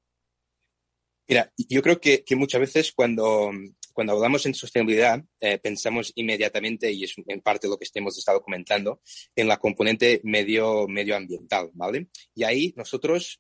[1.28, 3.52] Mira, yo creo que, muchas veces cuando,
[3.96, 8.42] cuando hablamos en sostenibilidad, eh, pensamos inmediatamente, y es en parte lo que hemos estado
[8.42, 9.02] comentando,
[9.36, 12.10] en la componente medio, medioambiental, ¿vale?
[12.36, 13.40] Y ahí nosotros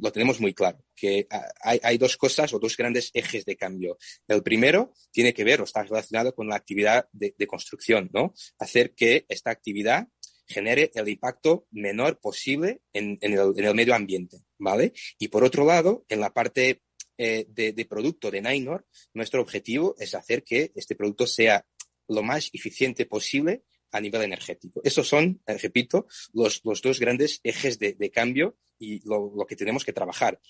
[0.00, 1.26] lo tenemos muy claro, que
[1.62, 3.96] hay, dos cosas o dos grandes ejes de cambio.
[4.26, 8.34] El primero tiene que ver o está relacionado con la actividad de, construcción, ¿no?
[8.58, 10.08] Hacer que esta actividad
[10.46, 14.92] genere el impacto menor posible en, el, medio ambiente, ¿vale?
[15.18, 16.82] Y por otro lado, en la parte
[17.18, 21.66] eh, de, producto de Nainor, nuestro objetivo es hacer que este producto sea
[22.08, 24.80] lo más eficiente posible a nivel energético.
[24.84, 29.46] Esos son, eh, repito, los, los, dos grandes ejes de, de cambio y lo, lo,
[29.46, 30.40] que tenemos que trabajar.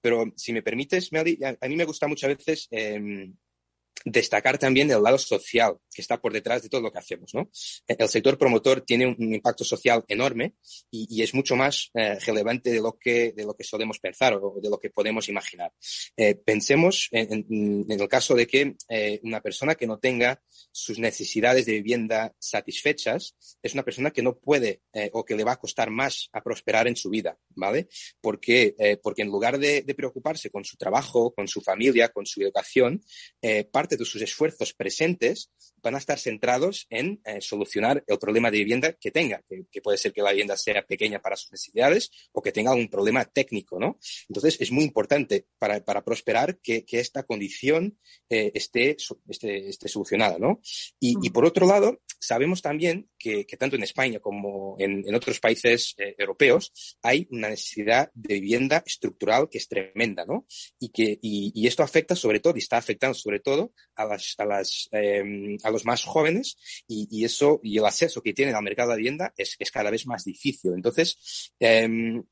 [0.00, 3.32] Pero si me permites, Meli, a, mí me gusta muchas veces eh,
[4.04, 7.34] destacar también el lado social que está por detrás de todo lo que hacemos.
[7.34, 7.50] ¿no?
[7.86, 10.54] El sector promotor tiene un impacto social enorme
[10.90, 14.34] y, y es mucho más eh, relevante de lo, que, de lo que solemos pensar
[14.34, 15.72] o de lo que podemos imaginar.
[16.16, 20.40] Eh, pensemos en, en, en, el caso de que eh, una persona que no tenga
[20.70, 25.44] sus necesidades de vivienda satisfechas es una persona que no puede eh, o que le
[25.44, 27.88] va a costar más a prosperar en su vida, ¿vale?
[28.20, 32.24] Porque, eh, porque en lugar de, de, preocuparse con su trabajo, con su familia, con
[32.24, 33.02] su educación,
[33.72, 35.50] parte de sus esfuerzos presentes
[35.82, 39.80] van a estar centrados en eh, solucionar el problema de vivienda que tenga, que, que,
[39.80, 43.24] puede ser que la vivienda sea pequeña para sus necesidades o que tenga algún problema
[43.24, 43.98] técnico, ¿no?
[44.28, 48.96] Entonces, es muy importante para, para prosperar que, que, esta condición eh, esté,
[49.28, 50.60] esté, esté, solucionada, ¿no?
[50.98, 55.14] Y, y, por otro lado, sabemos también que, que tanto en España como en, en
[55.14, 56.72] otros países eh, europeos
[57.02, 60.46] hay una necesidad de vivienda estructural que es tremenda, ¿no?
[60.78, 64.34] Y que y, y esto afecta sobre todo y está afectando sobre todo a las,
[64.38, 66.56] a las eh, a los más jóvenes
[66.86, 69.90] y, y, eso y el acceso que tienen al mercado de vivienda es, es cada
[69.90, 70.72] vez más difícil.
[70.74, 72.22] Entonces, eh,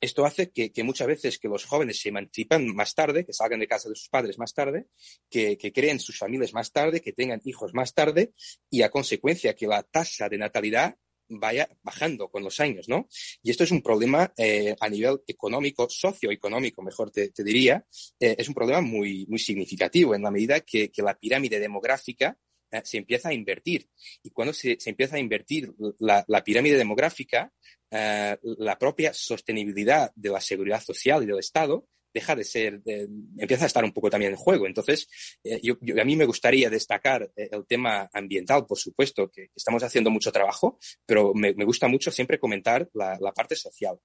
[0.00, 3.60] esto hace que, que, muchas veces que los jóvenes se emancipan más tarde, que salgan
[3.60, 4.86] de casa de sus padres más tarde,
[5.28, 8.32] que, que, creen sus familias más tarde, que tengan hijos más tarde
[8.70, 10.96] y a consecuencia que la tasa de natalidad
[11.30, 13.08] vaya bajando con los años, ¿no?
[13.42, 17.84] Y esto es un problema eh, a nivel económico, socioeconómico, mejor te, diría,
[18.18, 22.36] eh, es un problema muy, muy significativo en la medida que, que la pirámide demográfica
[22.70, 23.88] eh, se empieza a invertir.
[24.22, 27.52] Y cuando se, se empieza a invertir la, la pirámide demográfica,
[27.92, 33.08] la propia sostenibilidad de la seguridad social y del Estado deja de ser, eh,
[33.38, 34.66] empieza a estar un poco también en juego.
[34.66, 35.08] Entonces,
[35.44, 39.50] eh, yo, yo, a mí me gustaría destacar eh, el tema ambiental, por supuesto, que
[39.54, 43.98] estamos haciendo mucho trabajo, pero me, me gusta mucho siempre comentar la, la parte social.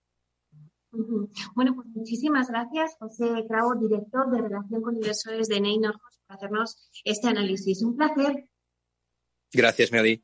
[1.55, 6.89] Bueno, pues muchísimas gracias, José Cravo, director de Relación con Inversores de Neynor, por hacernos
[7.03, 7.81] este análisis.
[7.81, 8.47] Un placer.
[9.51, 10.23] Gracias, Meli.